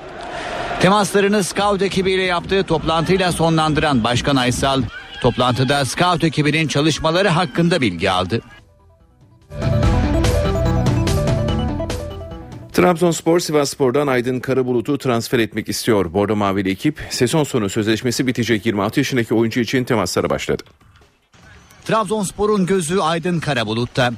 [0.80, 4.82] Temaslarını scout ekibiyle yaptığı toplantıyla sonlandıran Başkan Aysal,
[5.20, 8.40] toplantıda scout ekibinin çalışmaları hakkında bilgi aldı.
[12.72, 16.12] Trabzonspor Sivasspor'dan Aydın Karabulut'u transfer etmek istiyor.
[16.12, 20.62] Bordo Mavili ekip sezon sonu sözleşmesi bitecek 26 yaşındaki oyuncu için temaslara başladı.
[21.84, 24.12] Trabzonspor'un gözü Aydın Karabulut'ta.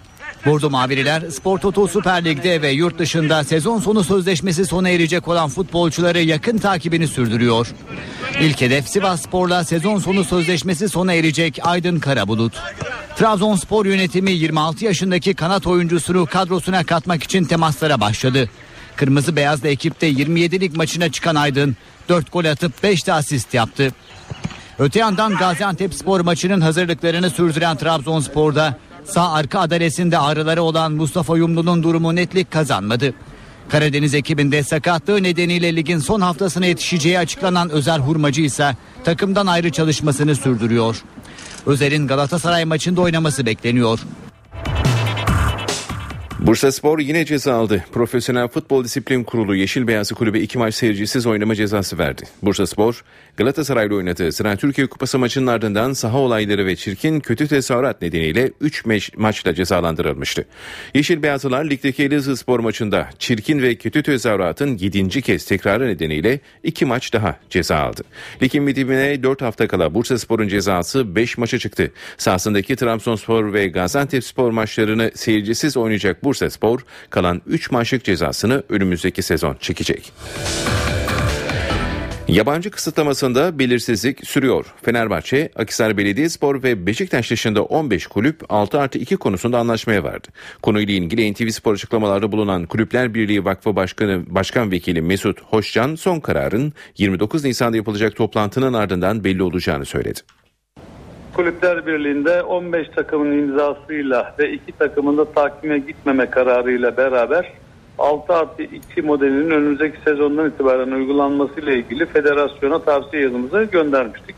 [0.46, 5.48] Bordo Mavililer Spor Toto Süper Lig'de ve yurt dışında sezon sonu sözleşmesi sona erecek olan
[5.48, 7.68] futbolcuları yakın takibini sürdürüyor.
[8.40, 12.52] İlk hedef Sivas Spor'la sezon sonu sözleşmesi sona erecek Aydın Karabulut.
[13.16, 18.50] Trabzonspor yönetimi 26 yaşındaki kanat oyuncusunu kadrosuna katmak için temaslara başladı.
[18.96, 21.76] Kırmızı Beyazlı ekipte 27'lik maçına çıkan Aydın
[22.08, 23.92] 4 gol atıp 5 de asist yaptı.
[24.78, 31.82] Öte yandan Gaziantep spor maçının hazırlıklarını sürdüren Trabzonspor'da sağ arka adalesinde ağrıları olan Mustafa Yumlu'nun
[31.82, 33.14] durumu netlik kazanmadı.
[33.68, 40.34] Karadeniz ekibinde sakatlığı nedeniyle ligin son haftasına yetişeceği açıklanan Özer Hurmacı ise takımdan ayrı çalışmasını
[40.34, 41.02] sürdürüyor.
[41.66, 44.00] Özer'in Galatasaray maçında oynaması bekleniyor.
[46.38, 47.84] Bursa Spor yine ceza aldı.
[47.92, 52.22] Profesyonel Futbol Disiplin Kurulu Yeşil Beyazlı Kulübe iki maç seyircisiz oynama cezası verdi.
[52.42, 53.04] Bursa Spor
[53.36, 58.84] Galatasaray'la oynadığı Sıra Türkiye Kupası maçının ardından saha olayları ve çirkin kötü tezahürat nedeniyle 3
[59.16, 60.44] maçla cezalandırılmıştı.
[60.94, 65.22] Yeşil Beyazlılar ligdeki Elazığ Spor maçında çirkin ve kötü tezahüratın 7.
[65.22, 68.02] kez tekrarı nedeniyle 2 maç daha ceza aldı.
[68.42, 71.90] Ligin bitimine 4 hafta kala Bursa Spor'un cezası 5 maça çıktı.
[72.16, 79.22] Sahasındaki Trabzonspor ve Gaziantep Spor maçlarını seyircisiz oynayacak Bursa Spor kalan 3 maçlık cezasını önümüzdeki
[79.22, 80.12] sezon çekecek.
[82.28, 84.74] Yabancı kısıtlamasında belirsizlik sürüyor.
[84.82, 90.28] Fenerbahçe, Akisar Belediyespor ve Beşiktaş dışında 15 kulüp 6 artı 2 konusunda anlaşmaya vardı.
[90.62, 96.20] Konuyla ilgili NTV Spor açıklamalarda bulunan Kulüpler Birliği Vakfı Başkanı Başkan Vekili Mesut Hoşcan son
[96.20, 100.20] kararın 29 Nisan'da yapılacak toplantının ardından belli olacağını söyledi.
[101.34, 107.52] Kulüpler Birliği'nde 15 takımın imzasıyla ve iki takımın da takime gitmeme kararıyla beraber
[107.98, 114.36] 6 artı 2 modelinin önümüzdeki sezondan itibaren uygulanmasıyla ilgili federasyona tavsiye yazımızı göndermiştik.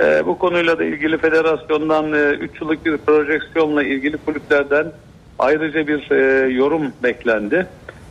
[0.00, 4.92] Ee, bu konuyla da ilgili federasyondan 3 e, yıllık bir projeksiyonla ilgili kulüplerden
[5.38, 7.66] ayrıca bir e, yorum beklendi.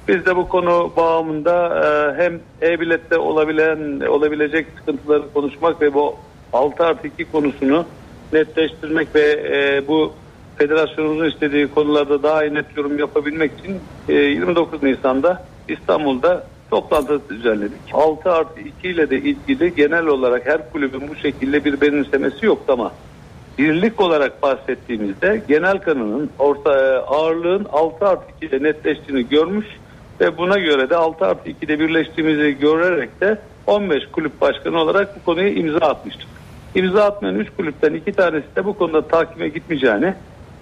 [0.08, 6.16] Biz de bu konu bağımında e, hem e-bilette olabilen olabilecek sıkıntıları konuşmak ve bu
[6.54, 7.86] 6 artı 2 konusunu
[8.34, 10.14] netleştirmek ve e, bu
[10.58, 13.80] federasyonumuzun istediği konularda daha iyi net yorum yapabilmek için
[14.10, 17.80] 29 e, Nisan'da İstanbul'da toplantı düzenledik.
[17.94, 22.62] 6 artı 2 ile de ilgili genel olarak her kulübün bu şekilde bir benimsemesi yok
[22.68, 22.92] ama
[23.58, 29.66] birlik olarak bahsettiğimizde genel kanının orta e, ağırlığın 6 artı 2 ile netleştiğini görmüş
[30.20, 33.38] ve buna göre de 6 artı 2'de birleştiğimizi görerek de
[33.68, 36.28] 15 kulüp başkanı olarak bu konuya imza atmıştık.
[36.76, 40.14] İmza atmayan 3 kulüpten 2 tanesi de bu konuda takime gitmeyeceğini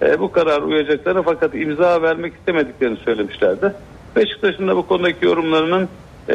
[0.02, 3.72] e, bu karar uyacaklarını fakat imza vermek istemediklerini söylemişlerdi.
[4.16, 5.88] Beşiktaş'ın da bu konudaki yorumlarının
[6.28, 6.34] e,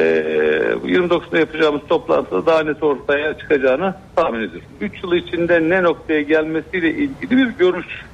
[0.85, 4.67] 29'da yapacağımız toplantıda daha net ortaya çıkacağını tahmin ediyorum.
[4.81, 8.05] 3 yıl içinde ne noktaya gelmesiyle ilgili bir görüş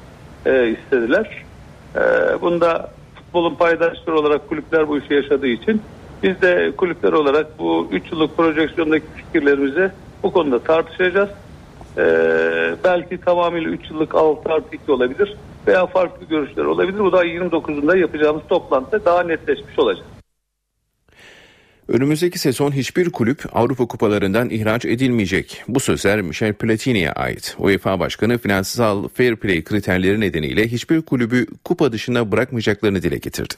[0.45, 1.43] e, istediler.
[1.95, 2.01] E,
[2.41, 5.81] bunda futbolun paydaşları olarak kulüpler bu işi yaşadığı için
[6.23, 9.91] biz de kulüpler olarak bu 3 yıllık projeksiyondaki fikirlerimizi
[10.23, 11.29] bu konuda tartışacağız.
[11.97, 15.35] Ee, belki tamamıyla 3 yıllık 6 artı 2 olabilir
[15.67, 16.99] veya farklı görüşler olabilir.
[16.99, 20.05] Bu da 29'unda yapacağımız toplantıda daha netleşmiş olacak.
[21.87, 25.63] Önümüzdeki sezon hiçbir kulüp Avrupa kupalarından ihraç edilmeyecek.
[25.67, 27.55] Bu sözler Michel Platini'ye ait.
[27.59, 33.53] UEFA Başkanı finansal fair play kriterleri nedeniyle hiçbir kulübü kupa dışına bırakmayacaklarını dile getirdi.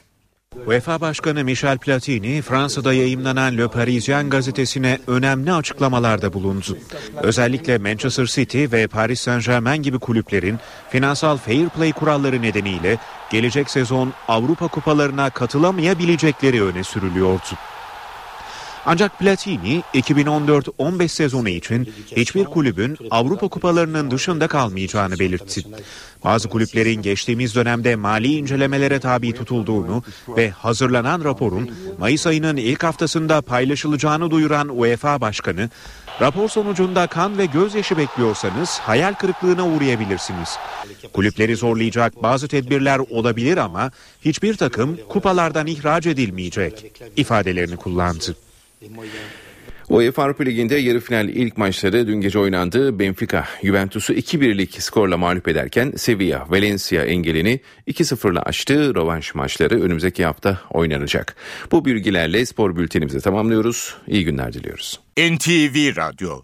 [0.66, 6.78] UEFA Başkanı Michel Platini, Fransa'da yayımlanan Le Parisien gazetesine önemli açıklamalarda bulundu.
[7.22, 10.58] Özellikle Manchester City ve Paris Saint-Germain gibi kulüplerin
[10.90, 12.98] finansal fair play kuralları nedeniyle
[13.30, 17.56] gelecek sezon Avrupa kupalarına katılamayabilecekleri öne sürülüyordu.
[18.90, 25.62] Ancak Platini 2014-15 sezonu için hiçbir kulübün Avrupa kupalarının dışında kalmayacağını belirtti.
[26.24, 33.42] Bazı kulüplerin geçtiğimiz dönemde mali incelemelere tabi tutulduğunu ve hazırlanan raporun Mayıs ayının ilk haftasında
[33.42, 35.70] paylaşılacağını duyuran UEFA Başkanı,
[36.20, 40.58] rapor sonucunda kan ve gözyaşı bekliyorsanız hayal kırıklığına uğrayabilirsiniz.
[41.12, 43.90] Kulüpleri zorlayacak bazı tedbirler olabilir ama
[44.24, 48.36] hiçbir takım kupalardan ihraç edilmeyecek ifadelerini kullandı.
[49.88, 52.98] UEFA Avrupa Ligi'nde yarı final ilk maçları dün gece oynandı.
[52.98, 58.94] Benfica, Juventus'u 2-1'lik skorla mağlup ederken Sevilla, Valencia engelini 2-0'la aştı.
[58.94, 61.36] Rövanş maçları önümüzdeki hafta oynanacak.
[61.72, 63.96] Bu bilgilerle spor bültenimizi tamamlıyoruz.
[64.06, 65.00] İyi günler diliyoruz.
[65.18, 66.42] NTV Radyo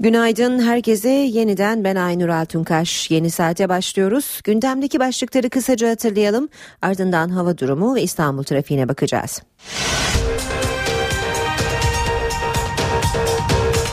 [0.00, 3.10] Günaydın herkese yeniden ben Aynur Altunkaş.
[3.10, 4.40] Yeni saate başlıyoruz.
[4.44, 6.48] Gündemdeki başlıkları kısaca hatırlayalım.
[6.82, 9.42] Ardından hava durumu ve İstanbul trafiğine bakacağız.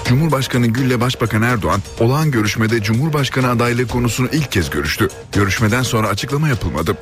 [0.06, 5.08] Cumhurbaşkanı Gül'le Başbakan Erdoğan olağan görüşmede Cumhurbaşkanı adaylığı konusunu ilk kez görüştü.
[5.32, 6.98] Görüşmeden sonra açıklama yapılmadı.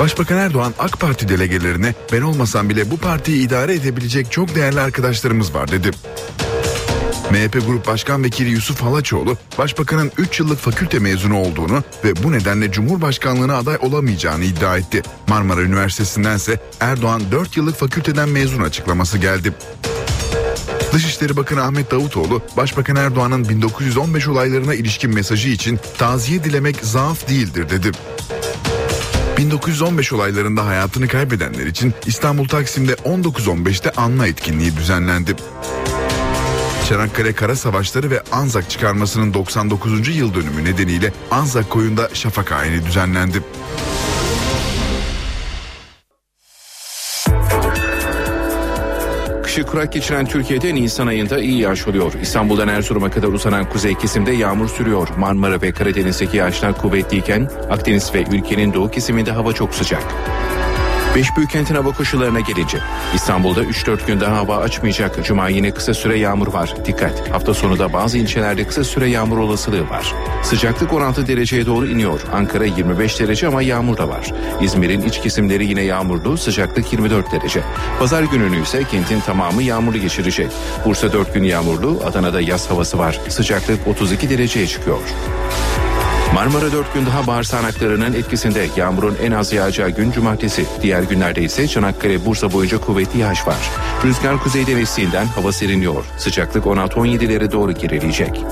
[0.00, 5.54] Başbakan Erdoğan AK Parti delegelerine ben olmasam bile bu partiyi idare edebilecek çok değerli arkadaşlarımız
[5.54, 5.90] var dedi.
[7.32, 12.72] MHP Grup Başkan Vekili Yusuf Halaçoğlu, Başbakanın 3 yıllık fakülte mezunu olduğunu ve bu nedenle
[12.72, 15.02] Cumhurbaşkanlığına aday olamayacağını iddia etti.
[15.28, 19.52] Marmara Üniversitesi'nden ise Erdoğan 4 yıllık fakülteden mezun açıklaması geldi.
[20.92, 27.70] Dışişleri Bakanı Ahmet Davutoğlu, Başbakan Erdoğan'ın 1915 olaylarına ilişkin mesajı için taziye dilemek zaaf değildir
[27.70, 27.90] dedi.
[29.38, 35.36] 1915 olaylarında hayatını kaybedenler için İstanbul Taksim'de 19.15'te anma etkinliği düzenlendi.
[36.92, 40.16] Çanakkale Kara Savaşları ve Anzak çıkarmasının 99.
[40.16, 43.42] yıl dönümü nedeniyle Anzak koyunda şafak ayini düzenlendi.
[49.42, 52.12] Kışı kurak geçiren Türkiye'de Nisan ayında iyi yağış oluyor.
[52.22, 55.08] İstanbul'dan Erzurum'a kadar uzanan kuzey kesimde yağmur sürüyor.
[55.18, 60.02] Marmara ve Karadeniz'deki yağışlar kuvvetliyken Akdeniz ve ülkenin doğu kesiminde hava çok sıcak.
[61.16, 62.78] Beş büyük kentin hava koşullarına gelince
[63.14, 65.24] İstanbul'da 3-4 gün daha hava açmayacak.
[65.24, 66.74] Cuma yine kısa süre yağmur var.
[66.84, 70.14] Dikkat hafta sonu da bazı ilçelerde kısa süre yağmur olasılığı var.
[70.42, 72.20] Sıcaklık 16 dereceye doğru iniyor.
[72.32, 74.32] Ankara 25 derece ama yağmur da var.
[74.62, 76.36] İzmir'in iç kesimleri yine yağmurlu.
[76.36, 77.62] Sıcaklık 24 derece.
[77.98, 80.52] Pazar gününü ise kentin tamamı yağmurlu geçirecek.
[80.84, 82.00] Bursa 4 gün yağmurlu.
[82.04, 83.20] Adana'da yaz havası var.
[83.28, 85.00] Sıcaklık 32 dereceye çıkıyor.
[86.34, 90.66] Marmara 4 gün daha bahar sağanaklarının etkisinde yağmurun en az yağacağı gün cumartesi.
[90.82, 93.70] Diğer günlerde ise Çanakkale, Bursa boyunca kuvvetli yağış var.
[94.04, 96.04] Rüzgar kuzeyden estiğinden hava serinliyor.
[96.18, 98.44] Sıcaklık 16-17'lere doğru gerileyecek.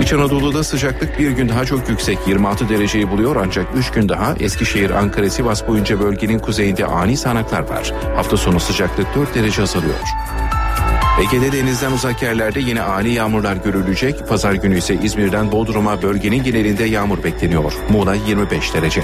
[0.00, 4.34] İç Anadolu'da sıcaklık bir gün daha çok yüksek 26 dereceyi buluyor ancak 3 gün daha
[4.40, 7.92] Eskişehir, Ankara, Sivas boyunca bölgenin kuzeyinde ani sağanaklar var.
[8.16, 9.94] Hafta sonu sıcaklık 4 derece azalıyor.
[11.20, 14.28] Ege'de denizden uzak yerlerde yine ani yağmurlar görülecek.
[14.28, 17.72] Pazar günü ise İzmir'den Bodrum'a bölgenin genelinde yağmur bekleniyor.
[17.90, 19.02] Muğla 25 derece.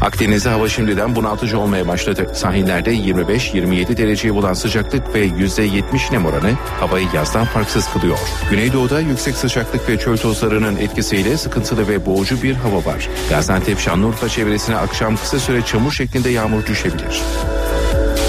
[0.00, 2.30] Akdeniz'de hava şimdiden bunaltıcı olmaya başladı.
[2.34, 8.18] Sahillerde 25-27 dereceyi bulan sıcaklık ve %70 nem oranı havayı yazdan farksız kılıyor.
[8.50, 13.08] Güneydoğu'da yüksek sıcaklık ve çöl tozlarının etkisiyle sıkıntılı ve boğucu bir hava var.
[13.30, 17.22] Gaziantep Şanlıurfa çevresine akşam kısa süre çamur şeklinde yağmur düşebilir.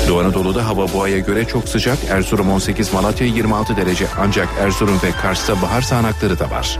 [0.09, 1.97] Doğu Anadolu'da hava bu aya göre çok sıcak.
[2.09, 4.07] Erzurum 18, Malatya 26 derece.
[4.19, 6.79] Ancak Erzurum ve Kars'ta bahar sağanakları da var.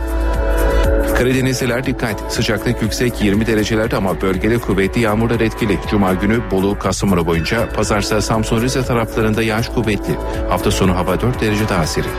[1.18, 2.32] Karadenizliler dikkat.
[2.32, 5.78] Sıcaklık yüksek 20 derecelerde ama bölgede kuvvetli yağmurlar etkili.
[5.90, 10.16] Cuma günü Bolu, Kastamonu boyunca, pazarsa Samsun, Rize taraflarında yağış kuvvetli.
[10.48, 12.10] Hafta sonu hava 4 derece daha serin.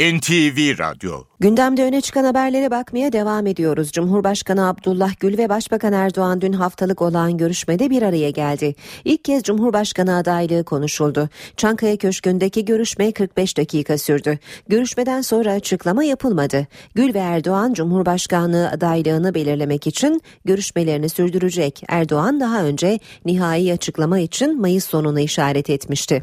[0.00, 3.92] NTV Radyo Gündemde öne çıkan haberlere bakmaya devam ediyoruz.
[3.92, 8.74] Cumhurbaşkanı Abdullah Gül ve Başbakan Erdoğan dün haftalık olan görüşmede bir araya geldi.
[9.04, 11.28] İlk kez Cumhurbaşkanı adaylığı konuşuldu.
[11.56, 14.38] Çankaya Köşkü'ndeki görüşme 45 dakika sürdü.
[14.68, 16.66] Görüşmeden sonra açıklama yapılmadı.
[16.94, 21.82] Gül ve Erdoğan Cumhurbaşkanlığı adaylığını belirlemek için görüşmelerini sürdürecek.
[21.88, 26.22] Erdoğan daha önce nihai açıklama için Mayıs sonunu işaret etmişti.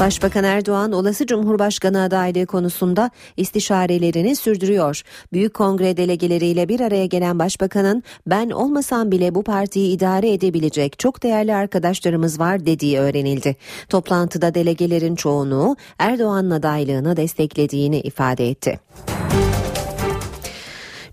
[0.00, 5.02] Başbakan Erdoğan olası Cumhurbaşkanı adaylığı konusunda istişarelerini sürdürüyor.
[5.32, 11.22] Büyük Kongre delegeleriyle bir araya gelen başbakanın ben olmasam bile bu partiyi idare edebilecek çok
[11.22, 13.56] değerli arkadaşlarımız var dediği öğrenildi.
[13.88, 18.80] Toplantıda delegelerin çoğunluğu Erdoğan'ın adaylığını desteklediğini ifade etti.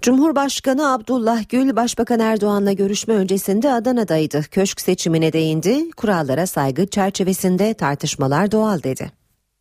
[0.02, 4.42] Cumhurbaşkanı Abdullah Gül Başbakan Erdoğan'la görüşme öncesinde Adana'daydı.
[4.52, 5.92] Köşk seçimine değindi.
[5.92, 9.12] Kurallara saygı çerçevesinde tartışmalar doğal dedi.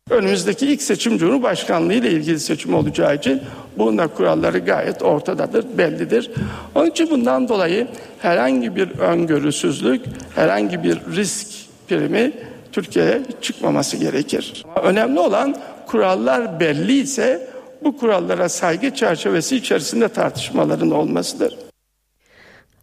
[0.09, 3.41] Önümüzdeki ilk seçim Cumhurbaşkanlığı ile ilgili seçim olacağı için
[3.77, 6.31] bunun kuralları gayet ortadadır, bellidir.
[6.75, 7.87] Onun için bundan dolayı
[8.19, 10.01] herhangi bir öngörüsüzlük,
[10.35, 11.47] herhangi bir risk
[11.87, 12.31] primi
[12.71, 14.65] Türkiye'ye çıkmaması gerekir.
[14.83, 15.55] Önemli olan
[15.87, 17.49] kurallar belli ise
[17.83, 21.57] bu kurallara saygı çerçevesi içerisinde tartışmaların olmasıdır.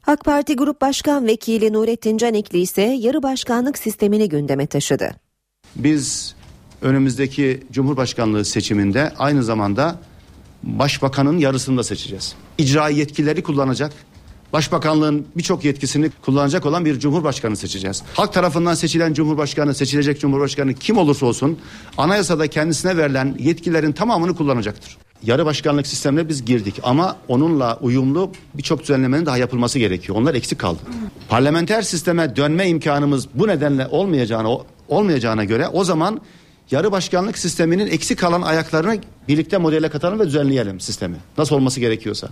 [0.07, 5.11] AK Parti Grup Başkan Vekili Nurettin Canikli ise yarı başkanlık sistemini gündeme taşıdı.
[5.77, 6.35] Biz
[6.83, 9.99] önümüzdeki Cumhurbaşkanlığı seçiminde aynı zamanda
[10.63, 12.35] başbakanın yarısını da seçeceğiz.
[12.59, 13.93] İcra yetkileri kullanacak.
[14.53, 18.03] Başbakanlığın birçok yetkisini kullanacak olan bir cumhurbaşkanı seçeceğiz.
[18.15, 21.59] Halk tarafından seçilen cumhurbaşkanı, seçilecek cumhurbaşkanı kim olursa olsun
[21.99, 24.97] anayasada kendisine verilen yetkilerin tamamını kullanacaktır.
[25.23, 30.19] Yarı başkanlık sistemine biz girdik ama onunla uyumlu birçok düzenlemenin daha yapılması gerekiyor.
[30.19, 30.79] Onlar eksik kaldı.
[31.29, 34.49] Parlamenter sisteme dönme imkanımız bu nedenle olmayacağına
[34.89, 36.21] olmayacağına göre o zaman
[36.71, 41.17] yarı başkanlık sisteminin eksik kalan ayaklarını birlikte modele katalım ve düzenleyelim sistemi.
[41.39, 42.29] Nasıl olması gerekiyorsa.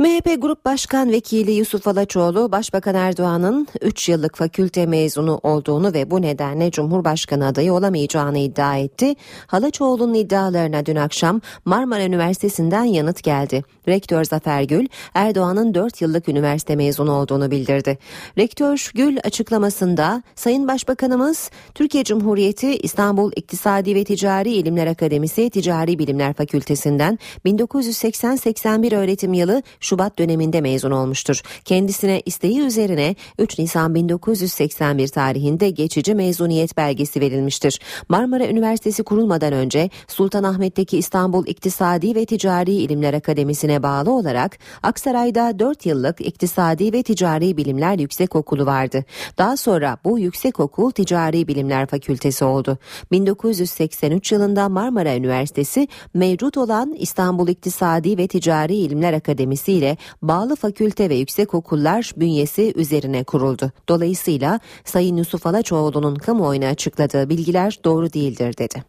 [0.00, 6.22] MHP Grup Başkan Vekili Yusuf Alaçoğlu, Başbakan Erdoğan'ın 3 yıllık fakülte mezunu olduğunu ve bu
[6.22, 9.14] nedenle Cumhurbaşkanı adayı olamayacağını iddia etti.
[9.46, 13.64] Halaçoğlu'nun iddialarına dün akşam Marmara Üniversitesi'nden yanıt geldi.
[13.88, 17.98] Rektör Zafer Gül, Erdoğan'ın 4 yıllık üniversite mezunu olduğunu bildirdi.
[18.38, 26.34] Rektör Gül açıklamasında, Sayın Başbakanımız, Türkiye Cumhuriyeti İstanbul İktisadi ve Ticari İlimler Akademisi Ticari Bilimler
[26.34, 31.42] Fakültesinden 1980-81 öğretim yılı Şubat döneminde mezun olmuştur.
[31.64, 37.80] Kendisine isteği üzerine 3 Nisan 1981 tarihinde geçici mezuniyet belgesi verilmiştir.
[38.08, 45.86] Marmara Üniversitesi kurulmadan önce Sultanahmet'teki İstanbul İktisadi ve Ticari İlimler Akademisi'ne bağlı olarak Aksaray'da 4
[45.86, 49.04] yıllık İktisadi ve Ticari Bilimler Yüksekokulu vardı.
[49.38, 52.78] Daha sonra bu yüksekokul Ticari Bilimler Fakültesi oldu.
[53.12, 61.10] 1983 yılında Marmara Üniversitesi mevcut olan İstanbul İktisadi ve Ticari İlimler Akademisi ile bağlı fakülte
[61.10, 63.72] ve yüksekokullar bünyesi üzerine kuruldu.
[63.88, 68.84] Dolayısıyla Sayın Yusuf Alaçoğlu'nun kamuoyuna açıkladığı bilgiler doğru değildir dedi.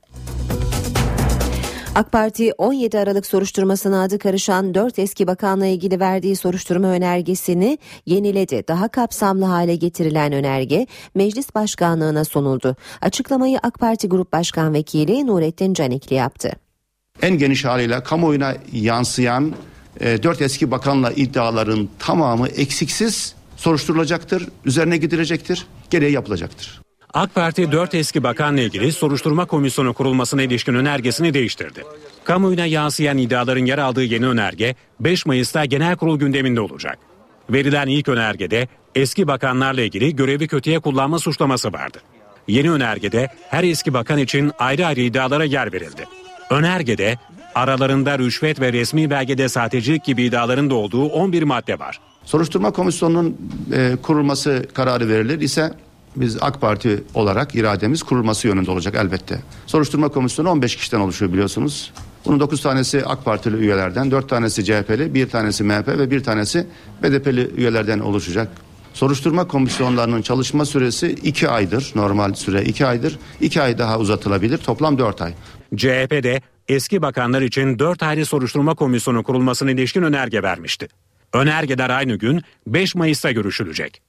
[1.96, 8.64] AK Parti 17 Aralık soruşturmasına adı karışan 4 eski bakanla ilgili verdiği soruşturma önergesini yeniledi.
[8.68, 12.76] Daha kapsamlı hale getirilen önerge meclis başkanlığına sunuldu.
[13.02, 16.52] Açıklamayı AK Parti Grup Başkan Vekili Nurettin Canikli yaptı.
[17.22, 19.54] En geniş haliyle kamuoyuna yansıyan
[20.00, 26.82] e, 4 eski bakanla iddiaların tamamı eksiksiz soruşturulacaktır, üzerine gidilecektir, gereği yapılacaktır.
[27.14, 31.84] AK Parti 4 eski bakanla ilgili soruşturma komisyonu kurulmasına ilişkin önergesini değiştirdi.
[32.24, 36.98] Kamuoyuna yansıyan iddiaların yer aldığı yeni önerge 5 Mayıs'ta genel kurul gündeminde olacak.
[37.50, 42.02] Verilen ilk önergede eski bakanlarla ilgili görevi kötüye kullanma suçlaması vardı.
[42.48, 46.06] Yeni önergede her eski bakan için ayrı ayrı iddialara yer verildi.
[46.50, 47.18] Önergede
[47.56, 52.00] aralarında rüşvet ve resmi belgede sahtecilik gibi iddiaların da olduğu 11 madde var.
[52.26, 53.38] Soruşturma komisyonunun
[53.74, 55.74] e, kurulması kararı verilir ise
[56.16, 59.40] biz AK Parti olarak irademiz kurulması yönünde olacak elbette.
[59.68, 61.92] Soruşturma komisyonu 15 kişiden oluşuyor biliyorsunuz.
[62.26, 66.68] Bunun 9 tanesi AK Partili üyelerden, 4 tanesi CHP'li, 1 tanesi MHP ve 1 tanesi
[67.04, 68.48] BDP'li üyelerden oluşacak.
[68.94, 71.92] Soruşturma komisyonlarının çalışma süresi 2 aydır.
[71.96, 73.20] Normal süre 2 aydır.
[73.42, 74.58] 2 ay daha uzatılabilir.
[74.58, 75.34] Toplam 4 ay.
[75.76, 80.88] CHP de eski bakanlar için 4 ayrı soruşturma komisyonu kurulmasına ilişkin önerge vermişti.
[81.34, 84.02] Önergeler aynı gün 5 Mayıs'ta görüşülecek.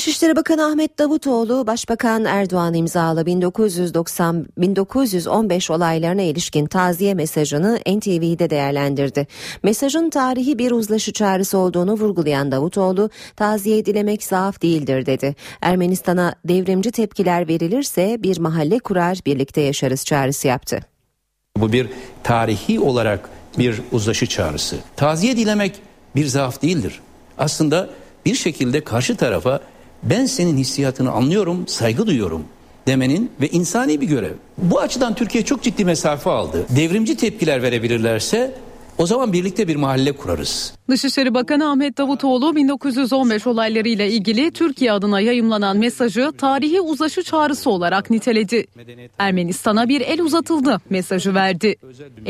[0.00, 9.26] Dışişleri Bakanı Ahmet Davutoğlu, Başbakan Erdoğan imzalı 1990 1915 olaylarına ilişkin taziye mesajını NTV'de değerlendirdi.
[9.62, 15.36] Mesajın tarihi bir uzlaşı çağrısı olduğunu vurgulayan Davutoğlu, taziye dilemek zaaf değildir dedi.
[15.60, 20.80] Ermenistan'a devrimci tepkiler verilirse bir mahalle kurar birlikte yaşarız çağrısı yaptı.
[21.56, 21.88] Bu bir
[22.22, 23.28] tarihi olarak
[23.58, 24.76] bir uzlaşı çağrısı.
[24.96, 25.74] Taziye dilemek
[26.16, 27.00] bir zaaf değildir.
[27.38, 27.90] Aslında
[28.26, 29.60] bir şekilde karşı tarafa
[30.02, 32.44] ben senin hissiyatını anlıyorum, saygı duyuyorum
[32.86, 34.34] demenin ve insani bir görev.
[34.58, 36.66] Bu açıdan Türkiye çok ciddi mesafe aldı.
[36.76, 38.54] Devrimci tepkiler verebilirlerse
[38.98, 40.74] o zaman birlikte bir mahalle kurarız.
[40.90, 48.10] Dışişleri Bakanı Ahmet Davutoğlu 1915 olaylarıyla ilgili Türkiye adına yayımlanan mesajı tarihi uzlaşı çağrısı olarak
[48.10, 48.66] niteledi.
[49.18, 51.76] Ermenistan'a bir el uzatıldı mesajı verdi.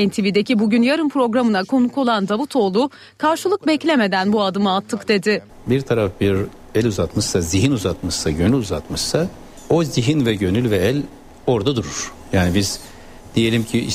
[0.07, 5.43] NTV'deki Bugün Yarın programına konuk olan Davutoğlu karşılık beklemeden bu adımı attık dedi.
[5.67, 6.37] Bir taraf bir
[6.75, 9.29] el uzatmışsa, zihin uzatmışsa, gönül uzatmışsa
[9.69, 11.03] o zihin ve gönül ve el
[11.47, 12.13] orada durur.
[12.33, 12.81] Yani biz
[13.35, 13.89] diyelim ki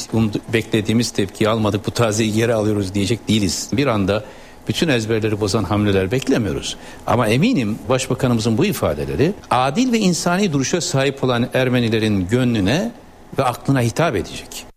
[0.54, 3.70] beklediğimiz tepkiyi almadık bu tazeyi geri alıyoruz diyecek değiliz.
[3.74, 4.24] Bir anda
[4.68, 6.78] bütün ezberleri bozan hamleler beklemiyoruz.
[7.08, 12.92] Ama eminim başbakanımızın bu ifadeleri adil ve insani duruşa sahip olan Ermenilerin gönlüne
[13.40, 14.75] ve aklına hitap edecek.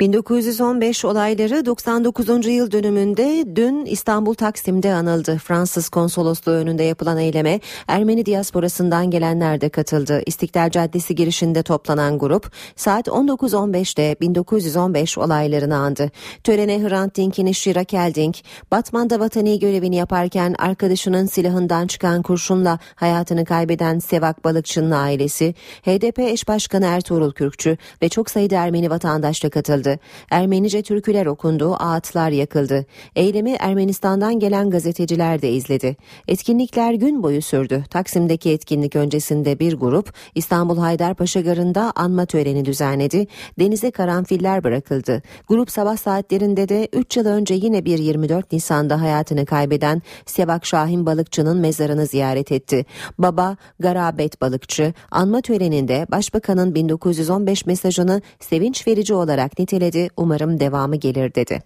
[0.00, 2.46] 1915 olayları 99.
[2.46, 5.38] yıl dönümünde dün İstanbul Taksim'de anıldı.
[5.38, 10.22] Fransız konsolosluğu önünde yapılan eyleme Ermeni diasporasından gelenler de katıldı.
[10.26, 16.10] İstiklal Caddesi girişinde toplanan grup saat 19.15'te 1915 olaylarını andı.
[16.44, 18.36] Törene Hrant Dink'in eşi Raquel Dink,
[18.70, 26.48] Batman'da vatani görevini yaparken arkadaşının silahından çıkan kurşunla hayatını kaybeden Sevak Balıkçı'nın ailesi, HDP eş
[26.48, 29.98] başkanı Ertuğrul Kürkçü ve çok sayıda Ermeni vatandaş da katıldı yapıldı.
[30.30, 32.86] Ermenice türküler okundu, ağıtlar yakıldı.
[33.16, 35.96] Eylemi Ermenistan'dan gelen gazeteciler de izledi.
[36.28, 37.84] Etkinlikler gün boyu sürdü.
[37.90, 43.26] Taksim'deki etkinlik öncesinde bir grup İstanbul Haydarpaşa Garı'nda anma töreni düzenledi.
[43.58, 45.22] Denize karanfiller bırakıldı.
[45.48, 51.06] Grup sabah saatlerinde de 3 yıl önce yine bir 24 Nisan'da hayatını kaybeden Sevak Şahin
[51.06, 52.84] Balıkçı'nın mezarını ziyaret etti.
[53.18, 60.08] Baba Garabet Balıkçı anma töreninde Başbakanın 1915 mesajını sevinç verici olarak niteledi söyledi.
[60.16, 61.62] Umarım devamı gelir dedi.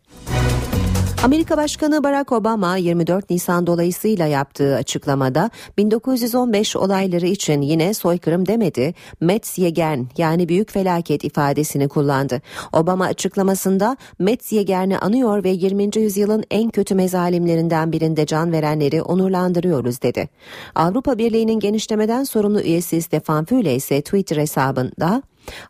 [1.25, 8.95] Amerika Başkanı Barack Obama 24 Nisan dolayısıyla yaptığı açıklamada 1915 olayları için yine soykırım demedi,
[9.21, 12.43] Metzjegern yani büyük felaket ifadesini kullandı.
[12.73, 15.91] Obama açıklamasında Metzjegern'i anıyor ve 20.
[15.97, 20.29] yüzyılın en kötü mezalimlerinden birinde can verenleri onurlandırıyoruz dedi.
[20.75, 25.23] Avrupa Birliği'nin genişlemeden sorumlu üyesi Stefan Füle ise Twitter hesabında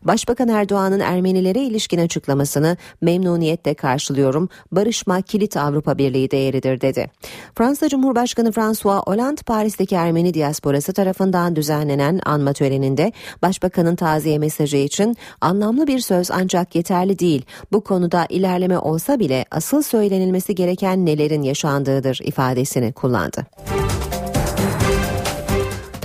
[0.03, 4.49] Başbakan Erdoğan'ın Ermenilere ilişkin açıklamasını memnuniyetle karşılıyorum.
[4.71, 7.11] Barışma kilit Avrupa Birliği değeridir dedi.
[7.55, 13.11] Fransa Cumhurbaşkanı François Hollande Paris'teki Ermeni diasporası tarafından düzenlenen anma töreninde
[13.41, 17.45] Başbakanın taziye mesajı için anlamlı bir söz ancak yeterli değil.
[17.71, 23.45] Bu konuda ilerleme olsa bile asıl söylenilmesi gereken nelerin yaşandığıdır ifadesini kullandı.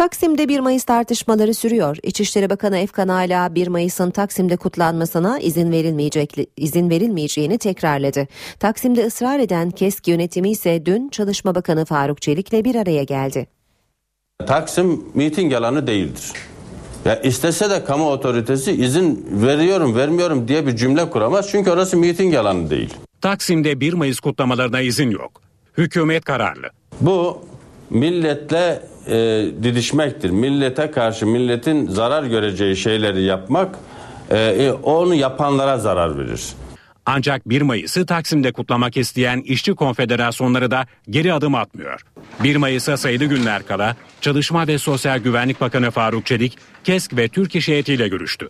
[0.07, 1.97] Taksim'de 1 Mayıs tartışmaları sürüyor.
[2.03, 8.27] İçişleri Bakanı Efkan Ala 1 Mayıs'ın Taksim'de kutlanmasına izin verilmeyecek izin verilmeyeceğini tekrarladı.
[8.61, 13.47] Taksim'de ısrar eden KESK yönetimi ise dün Çalışma Bakanı Faruk Çelik'le bir araya geldi.
[14.47, 16.33] Taksim miting alanı değildir.
[17.05, 21.49] Ya istese de kamu otoritesi izin veriyorum vermiyorum diye bir cümle kuramaz.
[21.51, 22.95] Çünkü orası miting alanı değil.
[23.21, 25.43] Taksim'de 1 Mayıs kutlamalarına izin yok.
[25.79, 26.67] Hükümet kararlı.
[27.01, 27.39] Bu
[27.91, 29.15] milletle e,
[29.63, 30.31] didişmektir.
[30.31, 33.79] Millete karşı milletin zarar göreceği şeyleri yapmak
[34.31, 36.43] e, e, onu yapanlara zarar verir.
[37.07, 42.01] Ancak 1 Mayıs'ı Taksim'de kutlamak isteyen işçi konfederasyonları da geri adım atmıyor.
[42.45, 47.57] 1 Mayıs'a sayılı günler kala Çalışma ve Sosyal Güvenlik Bakanı Faruk Çelik, KESK ve Türk
[47.57, 48.49] İş heyetiyle görüştü.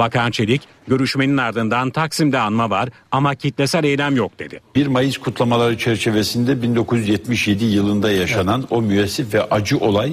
[0.00, 4.60] Bakan Çelik, görüşmenin ardından Taksim'de anma var ama kitlesel eylem yok dedi.
[4.74, 10.12] 1 Mayıs kutlamaları çerçevesinde 1977 yılında yaşanan o müessif ve acı olay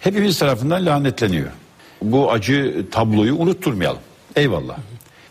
[0.00, 1.50] hepimiz tarafından lanetleniyor.
[2.02, 4.00] Bu acı tabloyu unutturmayalım.
[4.36, 4.76] Eyvallah.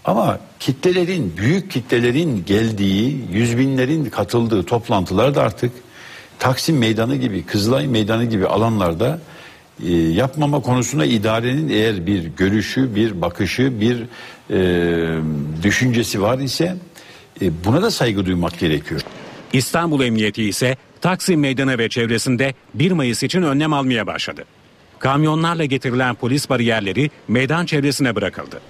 [0.05, 5.71] Ama kitlelerin, büyük kitlelerin geldiği, yüz binlerin katıldığı toplantılar da artık
[6.39, 9.19] Taksim Meydanı gibi, Kızılay Meydanı gibi alanlarda
[9.87, 14.03] e, yapmama konusunda idarenin eğer bir görüşü, bir bakışı, bir
[14.49, 15.21] e,
[15.63, 16.77] düşüncesi var ise
[17.41, 19.01] e, buna da saygı duymak gerekiyor.
[19.53, 24.45] İstanbul Emniyeti ise Taksim Meydanı ve çevresinde 1 Mayıs için önlem almaya başladı.
[24.99, 28.61] Kamyonlarla getirilen polis bariyerleri meydan çevresine bırakıldı.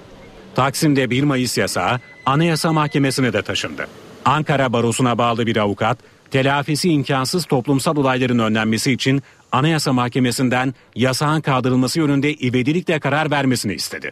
[0.56, 3.88] Taksim'de 1 Mayıs yasağı Anayasa Mahkemesi'ne de taşındı.
[4.26, 5.98] Ankara Barosu'na bağlı bir avukat,
[6.32, 9.22] telafisi imkansız toplumsal olayların önlenmesi için
[9.54, 14.12] Anayasa Mahkemesi'nden yasağın kaldırılması yönünde ivedilikle karar vermesini istedi.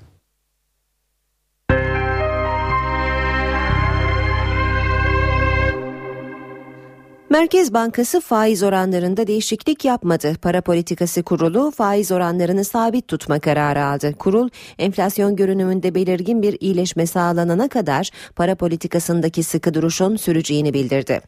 [7.30, 10.36] Merkez Bankası faiz oranlarında değişiklik yapmadı.
[10.42, 14.14] Para Politikası Kurulu faiz oranlarını sabit tutma kararı aldı.
[14.20, 21.22] Kurul, enflasyon görünümünde belirgin bir iyileşme sağlanana kadar para politikasındaki sıkı duruşun süreceğini bildirdi.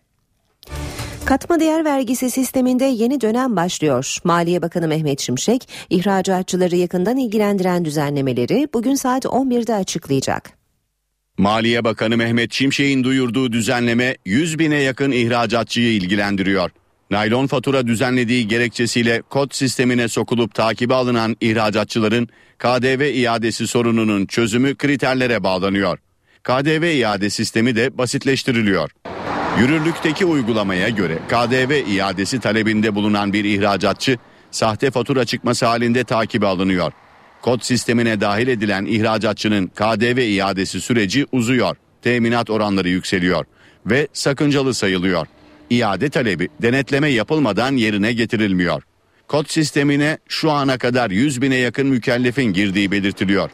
[1.25, 4.17] Katma değer vergisi sisteminde yeni dönem başlıyor.
[4.23, 10.49] Maliye Bakanı Mehmet Şimşek, ihracatçıları yakından ilgilendiren düzenlemeleri bugün saat 11'de açıklayacak.
[11.37, 16.71] Maliye Bakanı Mehmet Şimşek'in duyurduğu düzenleme 100 bine yakın ihracatçıyı ilgilendiriyor.
[17.11, 25.43] Naylon fatura düzenlediği gerekçesiyle kod sistemine sokulup takibe alınan ihracatçıların KDV iadesi sorununun çözümü kriterlere
[25.43, 25.99] bağlanıyor.
[26.43, 28.91] KDV iade sistemi de basitleştiriliyor.
[29.59, 34.17] Yürürlükteki uygulamaya göre KDV iadesi talebinde bulunan bir ihracatçı
[34.51, 36.91] sahte fatura çıkması halinde takibe alınıyor.
[37.41, 41.75] Kod sistemine dahil edilen ihracatçının KDV iadesi süreci uzuyor.
[42.01, 43.45] Teminat oranları yükseliyor
[43.85, 45.27] ve sakıncalı sayılıyor.
[45.69, 48.83] İade talebi denetleme yapılmadan yerine getirilmiyor.
[49.27, 53.49] Kod sistemine şu ana kadar 100 bine yakın mükellefin girdiği belirtiliyor.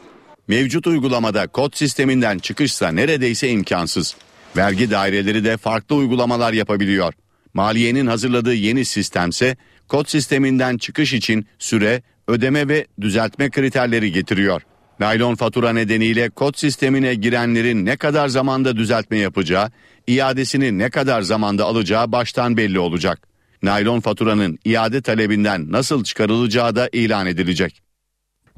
[0.47, 4.15] Mevcut uygulamada kod sisteminden çıkışsa neredeyse imkansız.
[4.57, 7.13] Vergi daireleri de farklı uygulamalar yapabiliyor.
[7.53, 14.61] Maliyenin hazırladığı yeni sistemse kod sisteminden çıkış için süre, ödeme ve düzeltme kriterleri getiriyor.
[14.99, 19.71] Naylon fatura nedeniyle kod sistemine girenlerin ne kadar zamanda düzeltme yapacağı,
[20.07, 23.27] iadesini ne kadar zamanda alacağı baştan belli olacak.
[23.61, 27.88] Naylon faturanın iade talebinden nasıl çıkarılacağı da ilan edilecek.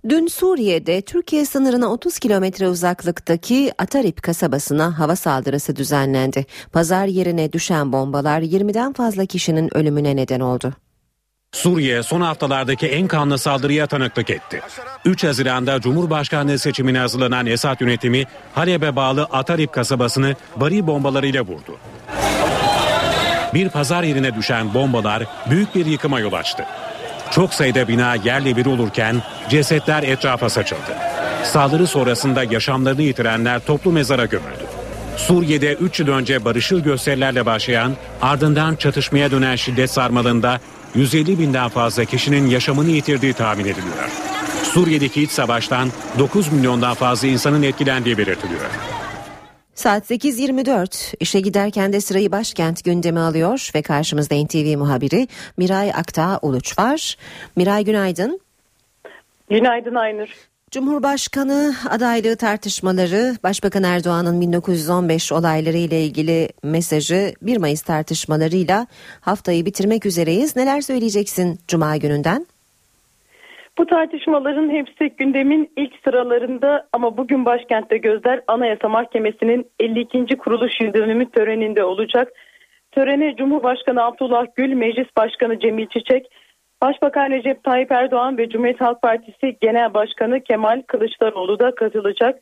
[0.10, 6.46] Dün Suriye'de Türkiye sınırına 30 kilometre uzaklıktaki Atarip kasabasına hava saldırısı düzenlendi.
[6.72, 10.74] Pazar yerine düşen bombalar 20'den fazla kişinin ölümüne neden oldu.
[11.52, 14.62] Suriye son haftalardaki en kanlı saldırıya tanıklık etti.
[15.06, 18.24] 3 Haziran'da Cumhurbaşkanlığı seçimine hazırlanan Esad yönetimi
[18.56, 21.78] Halep'e bağlı Atarip kasabasını bari bombalarıyla vurdu.
[23.54, 26.66] Bir pazar yerine düşen bombalar büyük bir yıkıma yol açtı.
[27.32, 30.98] Çok sayıda bina yerle bir olurken cesetler etrafa saçıldı.
[31.44, 34.66] Saldırı sonrasında yaşamlarını yitirenler toplu mezara gömüldü.
[35.18, 40.60] Suriye'de 3 yıl önce barışıl gösterilerle başlayan ardından çatışmaya dönen şiddet sarmalında
[40.96, 44.10] 150 binden fazla kişinin yaşamını yitirdiği tahmin ediliyor.
[44.64, 48.62] Suriye'deki iç savaştan 9 milyondan fazla insanın etkilendiği belirtiliyor.
[49.82, 55.28] Saat 8.24 işe giderken de sırayı başkent gündemi alıyor ve karşımızda NTV muhabiri
[55.58, 57.18] Miray Aktağ Uluç var.
[57.56, 58.40] Miray günaydın.
[59.50, 60.28] Günaydın Aynur.
[60.72, 68.88] Cumhurbaşkanı adaylığı tartışmaları, Başbakan Erdoğan'ın 1915 olayları ile ilgili mesajı 1 Mayıs tartışmalarıyla
[69.22, 70.56] haftayı bitirmek üzereyiz.
[70.56, 72.48] Neler söyleyeceksin Cuma gününden?
[73.82, 80.38] Bu tartışmaların hepsi gündemin ilk sıralarında ama bugün başkentte gözler Anayasa Mahkemesi'nin 52.
[80.38, 82.34] kuruluş yıl dönümü töreninde olacak.
[82.92, 86.26] Törene Cumhurbaşkanı Abdullah Gül, Meclis Başkanı Cemil Çiçek,
[86.82, 92.40] Başbakan Recep Tayyip Erdoğan ve Cumhuriyet Halk Partisi Genel Başkanı Kemal Kılıçdaroğlu da katılacak.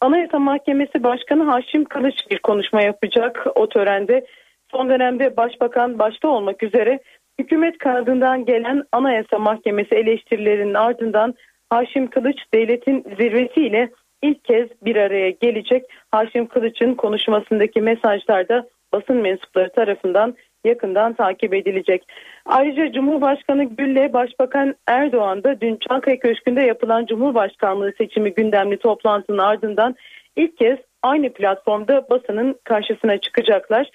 [0.00, 4.26] Anayasa Mahkemesi Başkanı Haşim Kılıç bir konuşma yapacak o törende.
[4.70, 6.98] Son dönemde Başbakan başta olmak üzere
[7.38, 11.34] hükümet kanadından gelen Anayasa Mahkemesi eleştirilerinin ardından
[11.70, 13.90] Haşim Kılıç devletin zirvesiyle
[14.22, 15.84] ilk kez bir araya gelecek.
[16.10, 20.34] Haşim Kılıç'ın konuşmasındaki mesajlarda basın mensupları tarafından
[20.64, 22.08] yakından takip edilecek.
[22.46, 29.96] Ayrıca Cumhurbaşkanı Gül'le Başbakan Erdoğan da dün Çankaya Köşkü'nde yapılan Cumhurbaşkanlığı seçimi gündemli toplantının ardından
[30.36, 33.90] ilk kez aynı platformda basının karşısına çıkacaklar.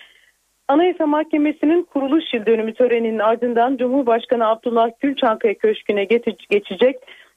[0.74, 6.03] Anayasa Mahkemesi'nin kuruluş yıl dönümü töreninin ardından Cumhurbaşkanı Abdullah Gül Çankaya Köşkü'ne
[6.49, 6.95] geçecek.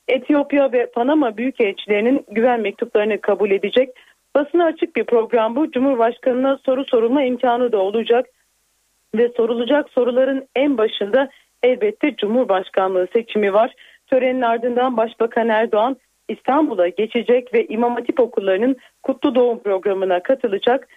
[0.09, 3.89] Etiyopya ve Panama büyükelçilerinin güven mektuplarını kabul edecek.
[4.37, 5.71] Basına açık bir program bu.
[5.71, 8.27] Cumhurbaşkanına soru sorulma imkanı da olacak
[9.15, 11.29] ve sorulacak soruların en başında
[11.63, 13.75] elbette Cumhurbaşkanlığı seçimi var.
[14.07, 15.97] Törenin ardından Başbakan Erdoğan
[16.29, 20.89] İstanbul'a geçecek ve İmam Hatip okullarının kutlu doğum programına katılacak.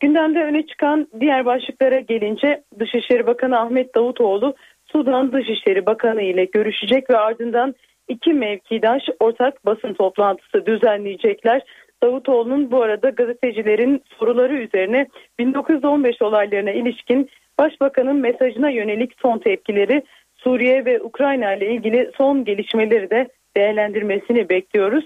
[0.00, 4.54] Gündemde öne çıkan diğer başlıklara gelince Dışişleri Bakanı Ahmet Davutoğlu
[4.92, 7.74] Sudan Dışişleri Bakanı ile görüşecek ve ardından
[8.08, 11.62] iki mevkidaş ortak basın toplantısı düzenleyecekler.
[12.02, 15.06] Davutoğlu'nun bu arada gazetecilerin soruları üzerine
[15.38, 20.02] 1915 olaylarına ilişkin Başbakanın mesajına yönelik son tepkileri
[20.36, 25.04] Suriye ve Ukrayna ile ilgili son gelişmeleri de değerlendirmesini bekliyoruz.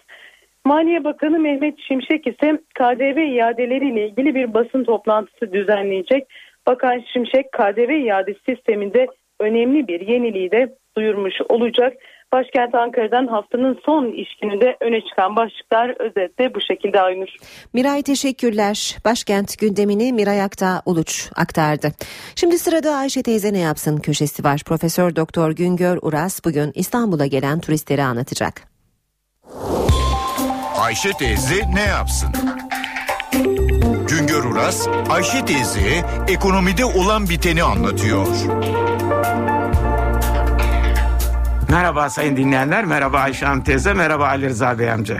[0.64, 6.28] Maliye Bakanı Mehmet Şimşek ise KDV iadeleriyle ilgili bir basın toplantısı düzenleyecek.
[6.66, 9.06] Bakan Şimşek KDV iade sisteminde
[9.40, 11.92] önemli bir yeniliği de duyurmuş olacak.
[12.32, 17.28] Başkent Ankara'dan haftanın son iş gününde öne çıkan başlıklar özetle bu şekilde Aynur.
[17.74, 18.96] Miray teşekkürler.
[19.04, 21.88] Başkent gündemini Miray Akta Uluç aktardı.
[22.36, 24.60] Şimdi sırada Ayşe teyze ne yapsın köşesi var.
[24.66, 28.54] Profesör Doktor Güngör Uras bugün İstanbul'a gelen turistleri anlatacak.
[30.88, 32.28] Ayşe teyze ne yapsın?
[34.08, 38.26] Güngör Uras, Ayşe teyze ekonomide olan biteni anlatıyor.
[41.70, 45.18] Merhaba sayın dinleyenler, merhaba Ayşe Hanım teyze, merhaba Ali Rıza Bey amca.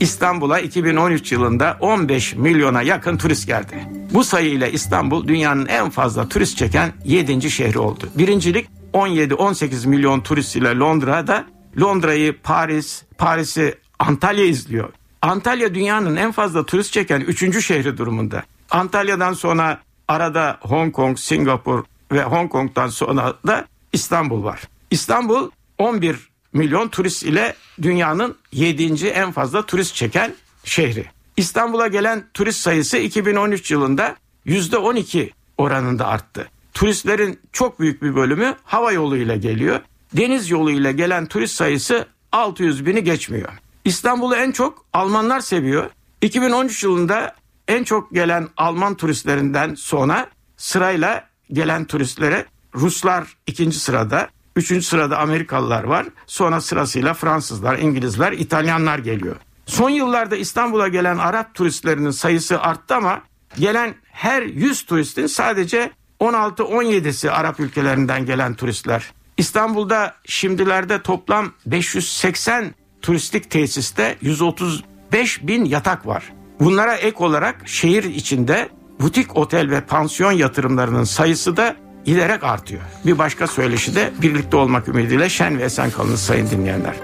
[0.00, 3.88] İstanbul'a 2013 yılında 15 milyona yakın turist geldi.
[4.14, 7.50] Bu sayıyla İstanbul dünyanın en fazla turist çeken 7.
[7.50, 8.08] şehri oldu.
[8.14, 11.44] Birincilik 17-18 milyon turist ile Londra'da
[11.80, 14.92] Londra'yı Paris, Paris'i Antalya izliyor.
[15.22, 17.64] Antalya dünyanın en fazla turist çeken 3.
[17.66, 18.42] şehri durumunda.
[18.70, 24.62] Antalya'dan sonra arada Hong Kong, Singapur ve Hong Kong'dan sonra da İstanbul var.
[24.90, 26.16] İstanbul 11
[26.52, 29.06] milyon turist ile dünyanın 7.
[29.06, 30.34] en fazla turist çeken
[30.64, 31.06] şehri.
[31.36, 34.16] İstanbul'a gelen turist sayısı 2013 yılında
[34.46, 36.48] %12 oranında arttı.
[36.74, 39.80] Turistlerin çok büyük bir bölümü hava yoluyla geliyor.
[40.12, 43.52] Deniz yoluyla gelen turist sayısı 600 bini geçmiyor.
[43.86, 45.90] İstanbul'u en çok Almanlar seviyor.
[46.20, 47.34] 2013 yılında
[47.68, 50.26] en çok gelen Alman turistlerinden sonra
[50.56, 56.06] sırayla gelen turistlere Ruslar ikinci sırada, üçüncü sırada Amerikalılar var.
[56.26, 59.36] Sonra sırasıyla Fransızlar, İngilizler, İtalyanlar geliyor.
[59.66, 63.20] Son yıllarda İstanbul'a gelen Arap turistlerinin sayısı arttı ama
[63.58, 69.12] gelen her 100 turistin sadece 16-17'si Arap ülkelerinden gelen turistler.
[69.36, 72.74] İstanbul'da şimdilerde toplam 580
[73.06, 76.32] turistik tesiste 135 bin yatak var.
[76.60, 78.68] Bunlara ek olarak şehir içinde
[79.00, 82.82] butik otel ve pansiyon yatırımlarının sayısı da giderek artıyor.
[83.06, 86.94] Bir başka söyleşi de birlikte olmak ümidiyle şen ve esen kalınız sayın dinleyenler.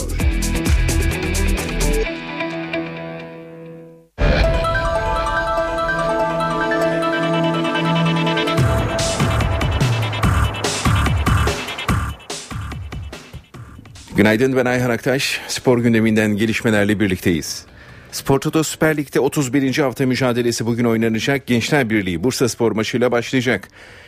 [14.15, 15.41] Günaydın ben Ayhan Aktaş.
[15.47, 17.65] Spor gündeminden gelişmelerle birlikteyiz.
[18.11, 19.77] Spor Toto Süper Lig'de 31.
[19.77, 21.47] hafta mücadelesi bugün oynanacak.
[21.47, 23.67] Gençler Birliği Bursa Spor maçıyla başlayacak.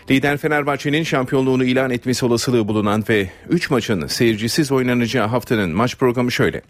[0.10, 6.32] Lider Fenerbahçe'nin şampiyonluğunu ilan etmesi olasılığı bulunan ve 3 maçın seyircisiz oynanacağı haftanın maç programı
[6.32, 6.62] şöyle.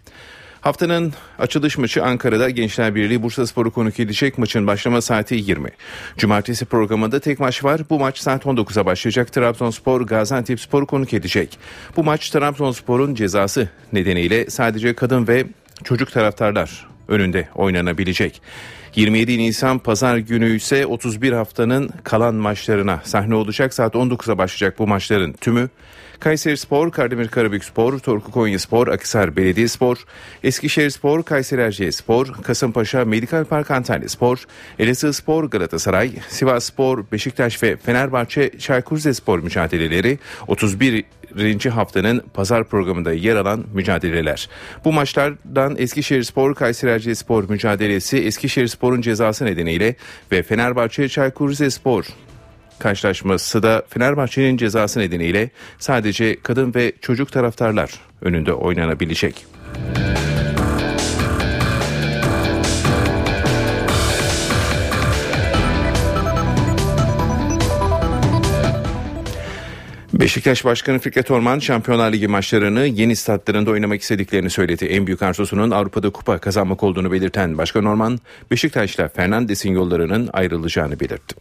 [0.62, 4.38] Haftanın açılış maçı Ankara'da Gençler Birliği Bursa Sporu konuk edecek.
[4.38, 5.70] Maçın başlama saati 20.
[6.18, 7.82] Cumartesi programında tek maç var.
[7.90, 9.34] Bu maç saat 19'a başlayacak.
[9.34, 11.60] Trabzonspor Gaziantep Sporu konuk edecek.
[11.96, 15.46] Bu maç Trabzonspor'un cezası nedeniyle sadece kadın ve
[15.84, 18.42] çocuk taraftarlar önünde oynanabilecek.
[18.96, 23.74] 27 Nisan pazar günü ise 31 haftanın kalan maçlarına sahne olacak.
[23.74, 25.70] Saat 19'a başlayacak bu maçların tümü.
[26.20, 29.98] Kayseri Spor, Kardemir Karabük Spor, Torku Konya Spor, Akisar Belediye Spor,
[30.44, 34.38] Eskişehir Spor, Kayseri Erciyes Spor, Kasımpaşa Medikal Park Antalya Spor,
[34.80, 41.04] Elazığ Spor, Galatasaray, Sivas Spor, Beşiktaş ve Fenerbahçe Çaykur Rizespor mücadeleleri 31
[41.38, 44.50] birinci haftanın pazar programında yer alan mücadeleler.
[44.86, 49.96] Bu maçlardan Eskişehir Spor Kayseri Erciyes Spor mücadelesi Eskişehir Spor'un cezası nedeniyle
[50.32, 52.06] ve Fenerbahçe Çaykur Rizespor
[52.80, 59.46] karşılaşması da Fenerbahçe'nin cezası nedeniyle sadece kadın ve çocuk taraftarlar önünde oynanabilecek.
[70.22, 74.86] Beşiktaş Başkanı Fikret Orman Şampiyonlar Ligi maçlarını yeni statlarında oynamak istediklerini söyledi.
[74.86, 78.20] En büyük arzusunun Avrupa'da kupa kazanmak olduğunu belirten Başkan Orman,
[78.52, 81.36] Beşiktaş'la Fernandes'in yollarının ayrılacağını belirtti.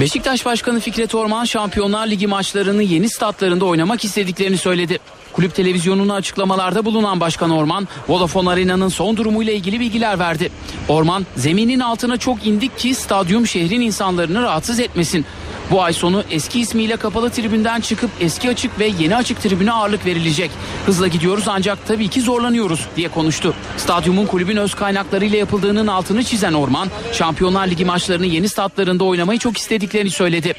[0.00, 4.98] Beşiktaş Başkanı Fikret Orman Şampiyonlar Ligi maçlarını yeni statlarında oynamak istediklerini söyledi.
[5.32, 10.50] Kulüp televizyonuna açıklamalarda bulunan Başkan Orman, Vodafone Arena'nın son durumuyla ilgili bilgiler verdi.
[10.88, 15.26] Orman, zeminin altına çok indik ki stadyum şehrin insanlarını rahatsız etmesin.
[15.70, 20.06] Bu ay sonu eski ismiyle kapalı tribünden çıkıp eski açık ve yeni açık tribüne ağırlık
[20.06, 20.50] verilecek.
[20.86, 23.54] Hızla gidiyoruz ancak tabii ki zorlanıyoruz diye konuştu.
[23.76, 29.58] Stadyumun kulübün öz kaynaklarıyla yapıldığının altını çizen Orman, Şampiyonlar Ligi maçlarını yeni statlarında oynamayı çok
[29.58, 30.54] istediklerini söyledi.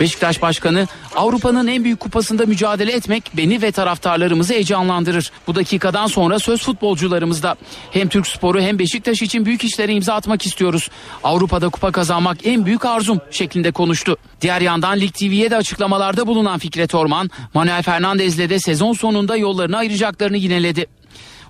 [0.00, 0.86] Beşiktaş Başkanı
[1.16, 5.32] Avrupa'nın en büyük kupasında mücadele etmek beni ve taraftarlarımızı heyecanlandırır.
[5.46, 7.56] Bu dakikadan sonra söz futbolcularımızda.
[7.90, 10.88] Hem Türk Sporu hem Beşiktaş için büyük işlere imza atmak istiyoruz.
[11.24, 14.16] Avrupa'da kupa kazanmak en büyük arzum şeklinde konuştu.
[14.40, 19.76] Diğer yandan Lig TV'ye de açıklamalarda bulunan Fikret Orman, Manuel Fernandez'le de sezon sonunda yollarını
[19.76, 20.86] ayıracaklarını yineledi.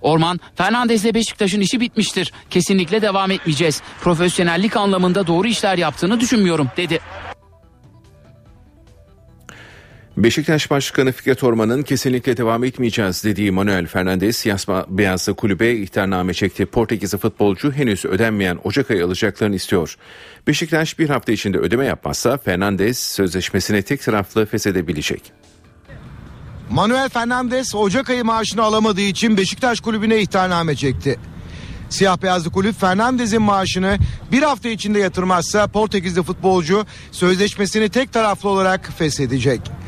[0.03, 2.32] Orman, Fernandez'le Beşiktaş'ın işi bitmiştir.
[2.51, 3.82] Kesinlikle devam etmeyeceğiz.
[4.01, 7.01] Profesyonellik anlamında doğru işler yaptığını düşünmüyorum dedi.
[10.22, 16.66] Beşiktaş Başkanı Fikret Orman'ın kesinlikle devam etmeyeceğiz dediği Manuel Fernandes siyasma beyazlı kulübe ihtarname çekti.
[16.66, 19.96] Portekizli futbolcu henüz ödenmeyen Ocak ayı alacaklarını istiyor.
[20.46, 25.32] Beşiktaş bir hafta içinde ödeme yapmazsa Fernandes sözleşmesini tek taraflı feshedebilecek.
[26.70, 31.18] Manuel Fernandes Ocak ayı maaşını alamadığı için Beşiktaş kulübüne ihtarname çekti.
[31.90, 33.98] Siyah beyazlı kulüp Fernandez'in maaşını
[34.32, 39.79] bir hafta içinde yatırmazsa Portekizli futbolcu sözleşmesini tek taraflı olarak feshedecek.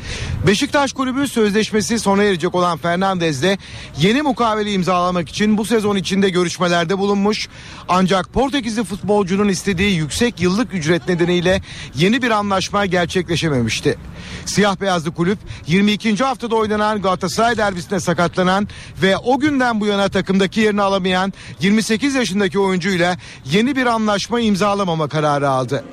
[0.47, 3.57] Beşiktaş kulübü sözleşmesi sona erecek olan Fernandez'le
[3.97, 7.49] yeni mukavele imzalamak için bu sezon içinde görüşmelerde bulunmuş.
[7.89, 11.61] Ancak Portekizli futbolcunun istediği yüksek yıllık ücret nedeniyle
[11.95, 13.97] yeni bir anlaşma gerçekleşememişti.
[14.45, 16.15] Siyah beyazlı kulüp 22.
[16.15, 18.67] haftada oynanan Galatasaray derbisine sakatlanan
[19.01, 23.17] ve o günden bu yana takımdaki yerini alamayan 28 yaşındaki oyuncuyla
[23.51, 25.83] yeni bir anlaşma imzalamama kararı aldı.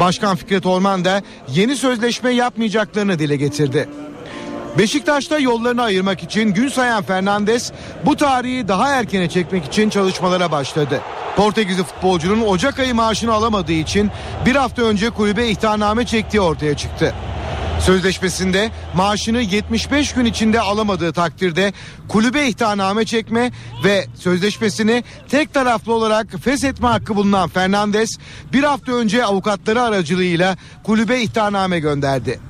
[0.00, 3.88] Başkan Fikret Orman da yeni sözleşme yapmayacaklarını dile getirdi.
[4.78, 7.72] Beşiktaş'ta yollarını ayırmak için gün sayan Fernandes
[8.06, 11.00] bu tarihi daha erkene çekmek için çalışmalara başladı.
[11.36, 14.10] Portekizli futbolcunun Ocak ayı maaşını alamadığı için
[14.46, 17.14] bir hafta önce kulübe ihtarname çektiği ortaya çıktı.
[17.80, 21.72] Sözleşmesinde maaşını 75 gün içinde alamadığı takdirde
[22.08, 23.52] kulübe ihtarname çekme
[23.84, 28.18] ve sözleşmesini tek taraflı olarak feshetme hakkı bulunan Fernandes
[28.52, 32.40] bir hafta önce avukatları aracılığıyla kulübe ihtarname gönderdi.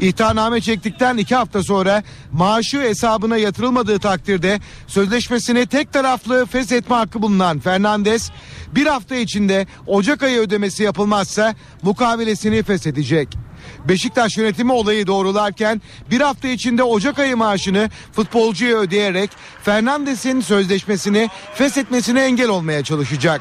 [0.00, 2.02] İhtarname çektikten iki hafta sonra
[2.32, 8.30] maaşı hesabına yatırılmadığı takdirde sözleşmesini tek taraflı feshetme hakkı bulunan Fernandes
[8.74, 13.49] bir hafta içinde Ocak ayı ödemesi yapılmazsa mukavelesini feshedecek.
[13.88, 19.30] Beşiktaş yönetimi olayı doğrularken bir hafta içinde Ocak ayı maaşını futbolcuya ödeyerek
[19.62, 23.40] Fernandes'in sözleşmesini feshetmesine engel olmaya çalışacak.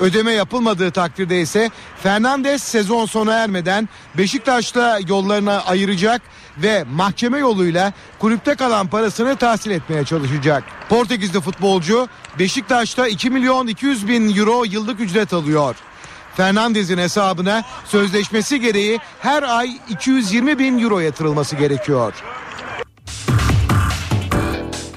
[0.00, 1.70] Ödeme yapılmadığı takdirde ise
[2.02, 6.22] Fernandes sezon sona ermeden Beşiktaş'la yollarına ayıracak
[6.58, 10.64] ve mahkeme yoluyla kulüpte kalan parasını tahsil etmeye çalışacak.
[10.88, 12.08] Portekizli futbolcu
[12.38, 15.76] Beşiktaş'ta 2 milyon 200 bin euro yıllık ücret alıyor.
[16.36, 22.14] Fernandez'in hesabına sözleşmesi gereği her ay 220 bin euro yatırılması gerekiyor.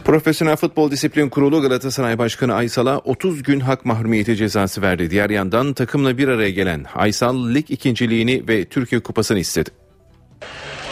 [0.06, 5.12] Profesyonel Futbol Disiplin Kurulu Galatasaray Başkanı Aysal'a 30 gün hak mahrumiyeti cezası verdi.
[5.12, 9.70] Diğer yandan takımla bir araya gelen Aysal lig ikinciliğini ve Türkiye Kupası'nı istedi.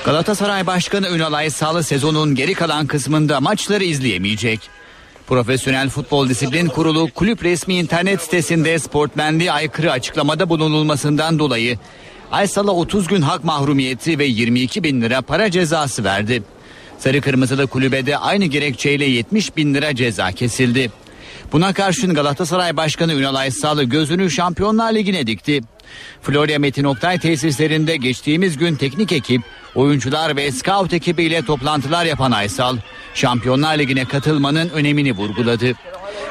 [0.06, 4.70] Galatasaray Başkanı Ünal Aysal sezonun geri kalan kısmında maçları izleyemeyecek.
[5.28, 11.78] Profesyonel Futbol Disiplin Kurulu kulüp resmi internet sitesinde sportmenliğe aykırı açıklamada bulunulmasından dolayı
[12.32, 16.44] Aysal'a 30 gün hak mahrumiyeti ve 22 bin lira para cezası verdi.
[17.00, 20.92] Sarı Kırmızılı kulübede aynı gerekçeyle 70 bin lira ceza kesildi.
[21.52, 25.62] Buna karşın Galatasaray Başkanı Ünal Aysal gözünü Şampiyonlar Ligi'ne dikti.
[26.22, 29.42] Florya Metin Oktay tesislerinde geçtiğimiz gün teknik ekip,
[29.78, 32.78] oyuncular ve scout ekibiyle toplantılar yapan Aysal,
[33.14, 35.74] Şampiyonlar Ligi'ne katılmanın önemini vurguladı.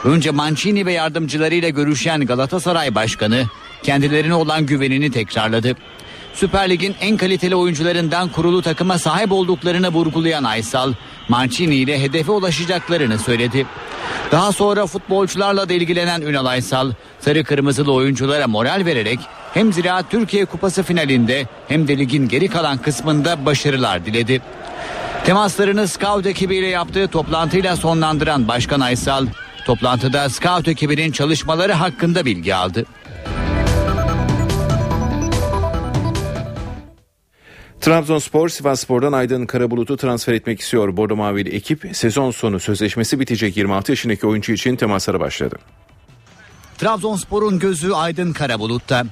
[0.05, 3.45] Önce Mancini ve yardımcılarıyla görüşen Galatasaray Başkanı
[3.83, 5.77] kendilerine olan güvenini tekrarladı.
[6.37, 10.93] Süper Lig'in en kaliteli oyuncularından kurulu takıma sahip olduklarını vurgulayan Aysal,
[11.29, 13.67] Mancini ile hedefe ulaşacaklarını söyledi.
[14.33, 19.19] Daha sonra futbolcularla da ilgilenen Ünal Aysal, sarı kırmızılı oyunculara moral vererek
[19.55, 24.43] hem Ziraat Türkiye Kupası finalinde hem de ligin geri kalan kısmında başarılar diledi.
[25.25, 29.27] Temaslarını scout ekibiyle yaptığı toplantıyla sonlandıran Başkan Aysal,
[29.67, 32.85] toplantıda scout ekibinin çalışmaları hakkında bilgi aldı.
[37.87, 40.97] Trabzonspor Sivasspor'dan Aydın Karabulut'u transfer etmek istiyor.
[40.97, 45.57] Bordo Mavili ekip sezon sonu sözleşmesi bitecek 26 yaşındaki oyuncu için temaslara başladı.
[46.79, 49.05] Trabzonspor'un gözü Aydın Karabulut'ta.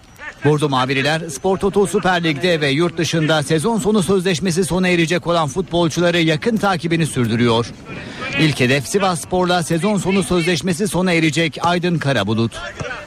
[0.44, 5.48] Bordo Mavililer Spor Toto Süper Lig'de ve yurt dışında sezon sonu sözleşmesi sona erecek olan
[5.48, 7.66] futbolcuları yakın takibini sürdürüyor.
[8.40, 12.52] İlk hedef Sivas Spor'la sezon sonu sözleşmesi sona erecek Aydın Karabulut.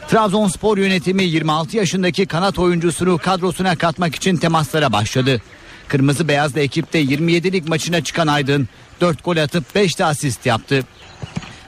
[0.07, 5.41] Trabzonspor yönetimi 26 yaşındaki kanat oyuncusunu kadrosuna katmak için temaslara başladı.
[5.87, 8.67] Kırmızı Beyazlı ekipte 27'lik maçına çıkan Aydın
[9.01, 10.83] 4 gol atıp 5 de asist yaptı.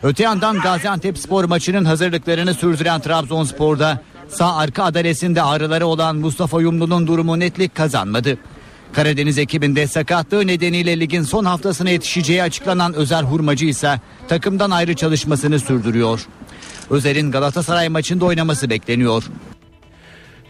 [0.04, 7.08] Öte yandan Gaziantep spor maçının hazırlıklarını sürdüren Trabzonspor'da sağ arka adalesinde ağrıları olan Mustafa Yumlu'nun
[7.08, 8.38] durumu netlik kazanmadı.
[8.94, 15.60] Karadeniz ekibinde sakatlığı nedeniyle ligin son haftasına yetişeceği açıklanan Özer Hurmacı ise takımdan ayrı çalışmasını
[15.60, 16.28] sürdürüyor.
[16.90, 19.24] Özer'in Galatasaray maçında oynaması bekleniyor.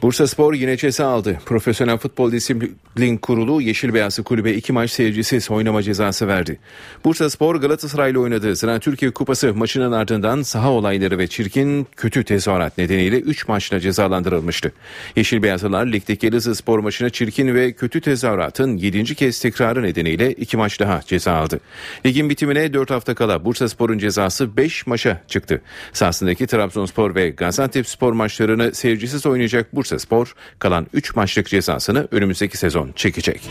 [0.01, 1.39] Bursa Spor yine ceza aldı.
[1.45, 6.59] Profesyonel Futbol Disiplin Kurulu Yeşil Beyazlı Kulübe iki maç seyircisiz oynama cezası verdi.
[7.05, 12.77] Bursa Spor Galatasaray'la oynadığı Zira Türkiye Kupası maçının ardından saha olayları ve çirkin kötü tezahürat
[12.77, 14.71] nedeniyle 3 maçla cezalandırılmıştı.
[15.15, 19.15] Yeşil Beyazlılar ligdeki Elazığ Spor maçına çirkin ve kötü tezahüratın 7.
[19.15, 21.59] kez tekrarı nedeniyle 2 maç daha ceza aldı.
[22.05, 25.61] Ligin bitimine 4 hafta kala Bursa Spor'un cezası 5 maça çıktı.
[25.93, 32.57] Sahasındaki Trabzonspor ve Gaziantep Spor maçlarını seyircisiz oynayacak Bursa Spor kalan 3 maçlık cezasını önümüzdeki
[32.57, 33.49] sezon çekecek.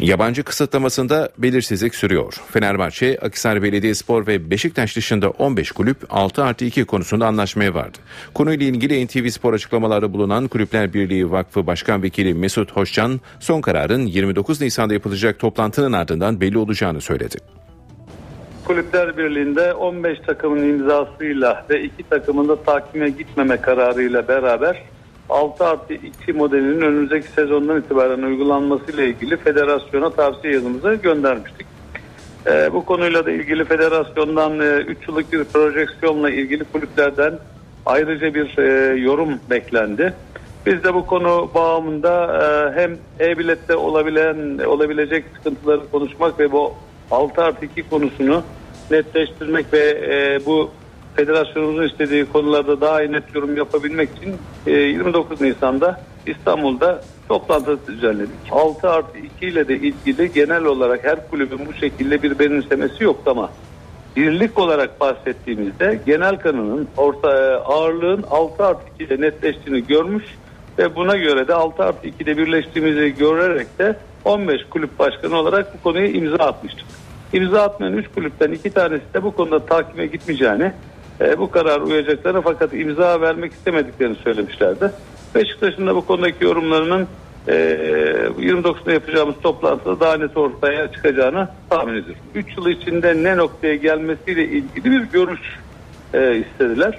[0.00, 2.42] Yabancı kısıtlamasında belirsizlik sürüyor.
[2.50, 7.98] Fenerbahçe, Akhisar Belediyespor ve Beşiktaş dışında 15 kulüp 6 artı 2 konusunda anlaşmaya vardı.
[8.34, 14.06] Konuyla ilgili NTV Spor açıklamalarda bulunan Kulüpler Birliği Vakfı Başkan Vekili Mesut Hoşcan, son kararın
[14.06, 17.36] 29 Nisan'da yapılacak toplantının ardından belli olacağını söyledi.
[18.64, 24.82] Kulüpler Birliği'nde 15 takımın imzasıyla ve iki takımın da takime gitmeme kararıyla beraber
[25.28, 31.66] 6 artı 2 modelinin önümüzdeki sezondan itibaren uygulanmasıyla ilgili federasyona tavsiye yazımızı göndermiştik.
[32.46, 37.38] Ee, bu konuyla da ilgili federasyondan 3 e, yıllık bir projeksiyonla ilgili kulüplerden
[37.86, 40.14] ayrıca bir e, yorum beklendi.
[40.66, 46.74] Biz de bu konu bağımında e, hem e-bilette olabilen olabilecek sıkıntıları konuşmak ve bu
[47.10, 48.42] 6 artı 2 konusunu
[48.90, 50.70] netleştirmek ve e, bu
[51.16, 54.36] federasyonumuzun istediği konularda daha iyi net yorum yapabilmek için
[54.66, 58.34] e, 29 Nisan'da İstanbul'da toplantı düzenledik.
[58.50, 63.20] 6 artı 2 ile de ilgili genel olarak her kulübün bu şekilde bir benimsemesi yok
[63.26, 63.50] ama
[64.16, 70.24] birlik olarak bahsettiğimizde genel kanının orta e, ağırlığın 6 artı 2 ile netleştiğini görmüş
[70.78, 75.82] ve buna göre de 6 artı 2'de birleştiğimizi görerek de 15 kulüp başkanı olarak bu
[75.82, 76.86] konuya imza atmıştık.
[77.32, 80.72] İmza atmayan 3 kulüpten 2 tanesi de bu konuda takime gitmeyeceğini,
[81.20, 84.90] e, bu karar uyacaklarını fakat imza vermek istemediklerini söylemişlerdi.
[85.34, 87.06] Beşiktaş'ın da bu konudaki yorumlarının
[87.48, 87.52] e,
[88.38, 92.22] 29'da yapacağımız toplantıda daha net ortaya çıkacağını tahmin ediyorum.
[92.34, 95.40] 3 yıl içinde ne noktaya gelmesiyle ilgili bir görüş
[96.14, 96.98] e, istediler.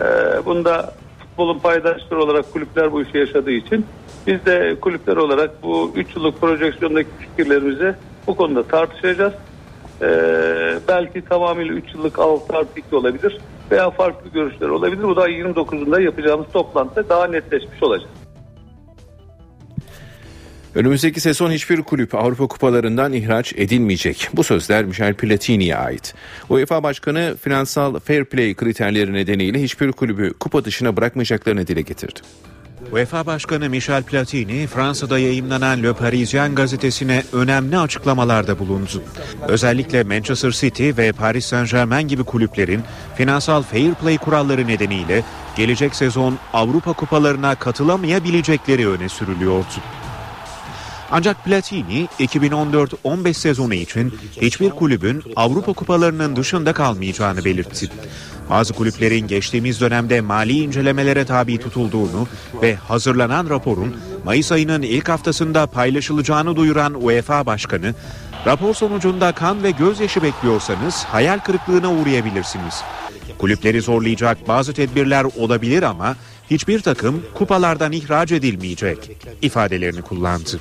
[0.00, 0.04] E,
[0.46, 0.94] bunda
[1.40, 3.86] futbolun paydaşları olarak kulüpler bu işi yaşadığı için
[4.26, 7.94] biz de kulüpler olarak bu 3 yıllık projeksiyondaki fikirlerimizi
[8.26, 9.32] bu konuda tartışacağız.
[10.02, 13.38] Ee, belki tamamıyla 3 yıllık 6 artı 2 olabilir
[13.70, 15.02] veya farklı görüşler olabilir.
[15.02, 18.08] Bu da 29'unda yapacağımız toplantıda daha netleşmiş olacak.
[20.74, 24.28] Önümüzdeki sezon hiçbir kulüp Avrupa kupalarından ihraç edilmeyecek.
[24.34, 26.14] Bu sözler Michel Platini'ye ait.
[26.48, 32.20] UEFA Başkanı finansal fair play kriterleri nedeniyle hiçbir kulübü kupa dışına bırakmayacaklarını dile getirdi.
[32.92, 39.02] UEFA Başkanı Michel Platini, Fransa'da yayımlanan Le Parisien gazetesine önemli açıklamalarda bulundu.
[39.48, 42.80] Özellikle Manchester City ve Paris Saint Germain gibi kulüplerin
[43.16, 45.22] finansal fair play kuralları nedeniyle
[45.56, 49.66] gelecek sezon Avrupa kupalarına katılamayabilecekleri öne sürülüyordu.
[51.10, 57.88] Ancak Platini 2014-15 sezonu için hiçbir kulübün Avrupa kupalarının dışında kalmayacağını belirtti.
[58.50, 62.28] Bazı kulüplerin geçtiğimiz dönemde mali incelemelere tabi tutulduğunu
[62.62, 67.94] ve hazırlanan raporun Mayıs ayının ilk haftasında paylaşılacağını duyuran UEFA Başkanı,
[68.46, 72.82] rapor sonucunda kan ve gözyaşı bekliyorsanız hayal kırıklığına uğrayabilirsiniz.
[73.38, 76.16] Kulüpleri zorlayacak bazı tedbirler olabilir ama
[76.50, 79.10] hiçbir takım kupalardan ihraç edilmeyecek
[79.42, 80.60] ifadelerini kullandı.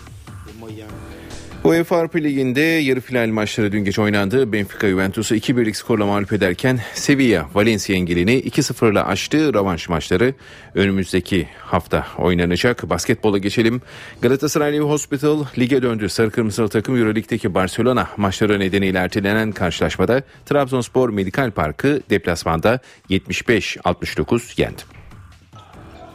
[1.64, 4.54] UEFA Avrupa Ligi'nde yarı final maçları dün gece oynandı.
[4.54, 9.54] Benfica Juventus'u 2-1'lik skorla mağlup ederken Sevilla Valencia engelini 2-0'la aştı.
[9.54, 10.34] Rövanş maçları
[10.76, 12.90] önümüzdeki hafta oynanacak.
[12.90, 13.82] Basketbola geçelim.
[14.22, 16.10] Galatasaray Hospital lige döndü.
[16.10, 22.80] Sarı Kırmızılı takım Euroleague'deki Barcelona maçları nedeniyle ertelenen karşılaşmada Trabzonspor Medikal Parkı deplasmanda
[23.10, 24.99] 75-69 yendi.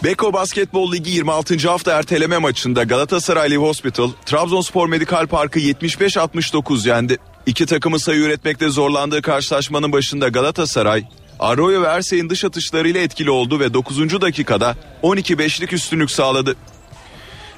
[0.02, 1.68] Beko Basketbol Ligi 26.
[1.68, 7.18] hafta erteleme maçında Galatasaray Live Hospital, Trabzonspor Medikal Parkı 75-69 yendi.
[7.46, 11.04] İki takımı sayı üretmekte zorlandığı karşılaşmanın başında Galatasaray,
[11.38, 14.20] Arroyo ve Ersey'in dış atışlarıyla etkili oldu ve 9.
[14.20, 16.56] dakikada 12-5'lik üstünlük sağladı.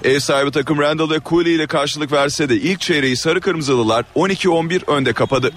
[0.04, 4.90] Ev sahibi takım Randall ve Cooley ile karşılık verse de ilk çeyreği sarı kırmızılılar 12-11
[4.90, 5.52] önde kapadı.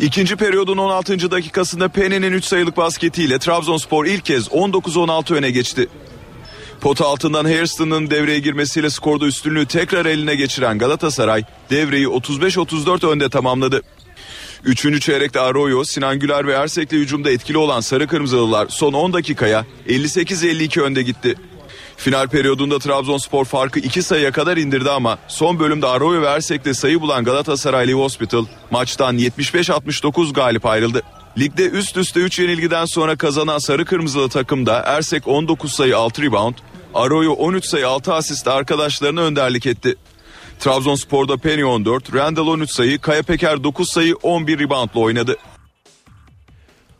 [0.00, 1.30] İkinci periyodun 16.
[1.30, 5.88] dakikasında Pene'nin 3 sayılık basketiyle Trabzonspor ilk kez 19-16 öne geçti.
[6.80, 13.82] Pot altından Hairston'ın devreye girmesiyle skorda üstünlüğü tekrar eline geçiren Galatasaray devreyi 35-34 önde tamamladı.
[14.64, 19.66] Üçüncü çeyrekte Arroyo, Sinan Güler ve Ersek'le hücumda etkili olan Sarı Kırmızılılar son 10 dakikaya
[19.88, 21.34] 58-52 önde gitti.
[21.98, 27.00] Final periyodunda Trabzonspor farkı 2 sayıya kadar indirdi ama son bölümde Arroyo ve Ersek'te sayı
[27.00, 31.02] bulan Galatasaray Live Hospital maçtan 75-69 galip ayrıldı.
[31.38, 36.54] Ligde üst üste 3 yenilgiden sonra kazanan sarı kırmızılı takımda Ersek 19 sayı 6 rebound,
[36.94, 39.96] Arroyo 13 sayı 6 asist arkadaşlarına önderlik etti.
[40.58, 45.36] Trabzonspor'da Penny 14, Randall 13 sayı, Kaya Peker 9 sayı 11 reboundla oynadı.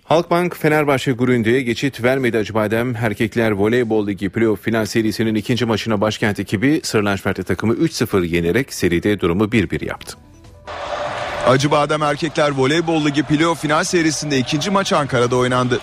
[0.09, 2.97] Halkbank Fenerbahçe Gründe'ye geçit vermedi Acıbadem.
[2.97, 9.21] Erkekler Voleybol Ligi Playoff final serisinin ikinci maçına başkent ekibi Sırlanşmert'te takımı 3-0 yenerek seride
[9.21, 10.17] durumu 1-1 yaptı.
[11.47, 15.81] Acıbadem Erkekler Voleybol Ligi playoff final serisinde ikinci maç Ankara'da oynandı.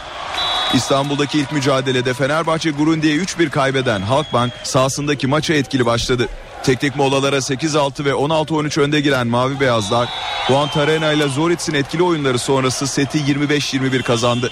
[0.74, 6.30] İstanbul'daki ilk mücadelede Fenerbahçe Gurundi'ye 3-1 kaybeden Halkbank sahasındaki maça etkili başladı.
[6.66, 10.10] Teknik molalara 8-6 ve 16-13 önde giren Mavi Beyazlar,
[10.76, 14.52] Arena ile Zoritz'in etkili oyunları sonrası seti 25-21 kazandı.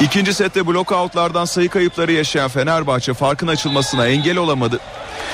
[0.00, 4.80] İkinci sette blokoutlardan sayı kayıpları yaşayan Fenerbahçe farkın açılmasına engel olamadı.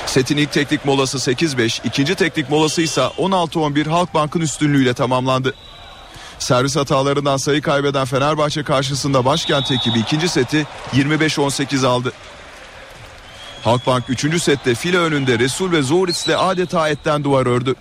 [0.07, 5.55] Setin ilk teknik molası 8-5, ikinci teknik molası ise 16-11 Halkbank'ın üstünlüğüyle tamamlandı.
[6.39, 12.13] Servis hatalarından sayı kaybeden Fenerbahçe karşısında başkent ekibi ikinci seti 25-18 aldı.
[13.67, 14.43] Halkbank 3.
[14.43, 17.75] sette file önünde Resul ve Zoritz'le adeta etten duvar ördü.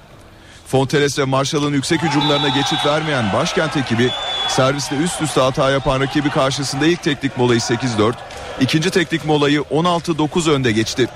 [0.68, 4.10] Fonteles ve Marshall'ın yüksek hücumlarına geçit vermeyen başkent ekibi
[4.48, 8.14] serviste üst üste hata yapan rakibi karşısında ilk teknik molayı 8-4,
[8.62, 11.08] ikinci teknik molayı 16-9 önde geçti.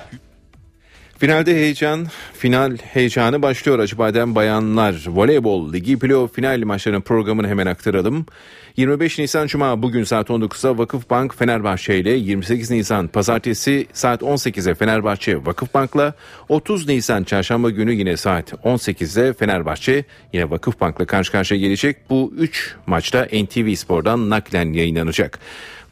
[1.19, 8.25] Finalde heyecan, final heyecanı başlıyor Acıbadem Bayanlar Voleybol Ligi playoff final maçlarının programını hemen aktaralım.
[8.77, 15.45] 25 Nisan Cuma bugün saat 19'da Vakıfbank Fenerbahçe ile 28 Nisan Pazartesi saat 18'e Fenerbahçe
[15.45, 16.13] Vakıfbank'la
[16.49, 22.09] 30 Nisan Çarşamba günü yine saat 18'de Fenerbahçe yine Vakıfbank'la karşı karşıya gelecek.
[22.09, 25.39] Bu 3 maçta NTV Spor'dan naklen yayınlanacak.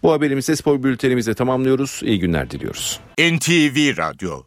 [0.04, 2.02] Bu haberimizde spor bültenimizi tamamlıyoruz.
[2.04, 3.00] İyi günler diliyoruz.
[3.20, 4.44] NTV Radyo